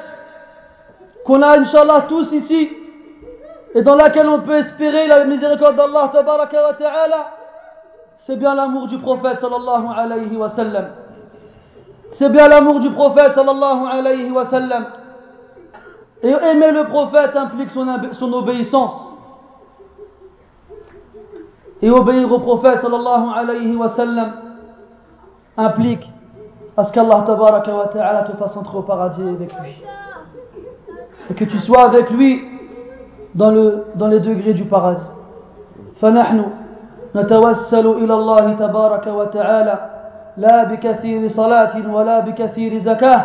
[1.25, 2.71] qu'on a, inshallah, tous ici,
[3.75, 6.11] et dans laquelle on peut espérer la miséricorde d'Allah,
[8.19, 10.89] c'est bien l'amour du prophète sallallahu alayhi wa sallam.
[12.13, 14.87] C'est bien l'amour du prophète sallallahu alayhi wa sallam.
[16.23, 19.15] Et aimer le prophète implique son, son obéissance.
[21.81, 24.33] Et obéir au prophète sallallahu alayhi wa sallam
[25.57, 26.11] implique
[26.77, 29.83] à ce qu'Allah ta'ala te fasse entrer au paradis avec lui.
[31.31, 32.43] Et que tu sois avec lui
[33.35, 35.03] dans, le, dans les degrés du paradis.
[36.01, 36.45] فنحن
[37.17, 39.75] نتوسل إلى الله تبارك وتعالى
[40.37, 43.25] لا بكثير صلاة ولا بكثير زكاة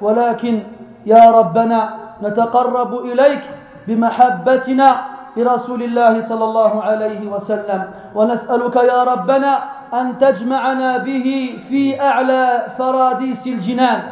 [0.00, 0.62] ولكن
[1.06, 3.42] يا ربنا نتقرب إليك
[3.88, 4.96] بمحبتنا
[5.36, 7.82] لرسول الله صلى الله عليه وسلم
[8.14, 9.58] ونسألك يا ربنا
[10.00, 14.02] أن تجمعنا به في أعلى فراديس الجنان.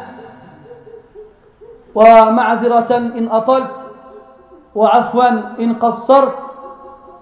[1.95, 3.77] ومعذرة إن أطلت
[4.75, 6.39] وعفوا إن قصرت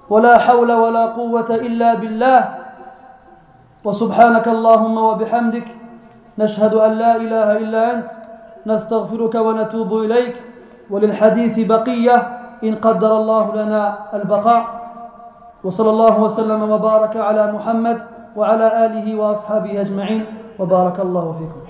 [0.09, 2.41] ولا حول ولا قوة إلا بالله.
[3.83, 5.67] وسبحانك اللهم وبحمدك
[6.39, 8.09] نشهد أن لا إله إلا أنت
[8.65, 10.35] نستغفرك ونتوب إليك.
[10.89, 12.17] وللحديث بقية
[12.63, 14.63] إن قدر الله لنا البقاء.
[15.63, 18.01] وصلى الله وسلم وبارك على محمد
[18.35, 20.25] وعلى آله وأصحابه أجمعين.
[20.59, 21.61] وبارك الله فيكم.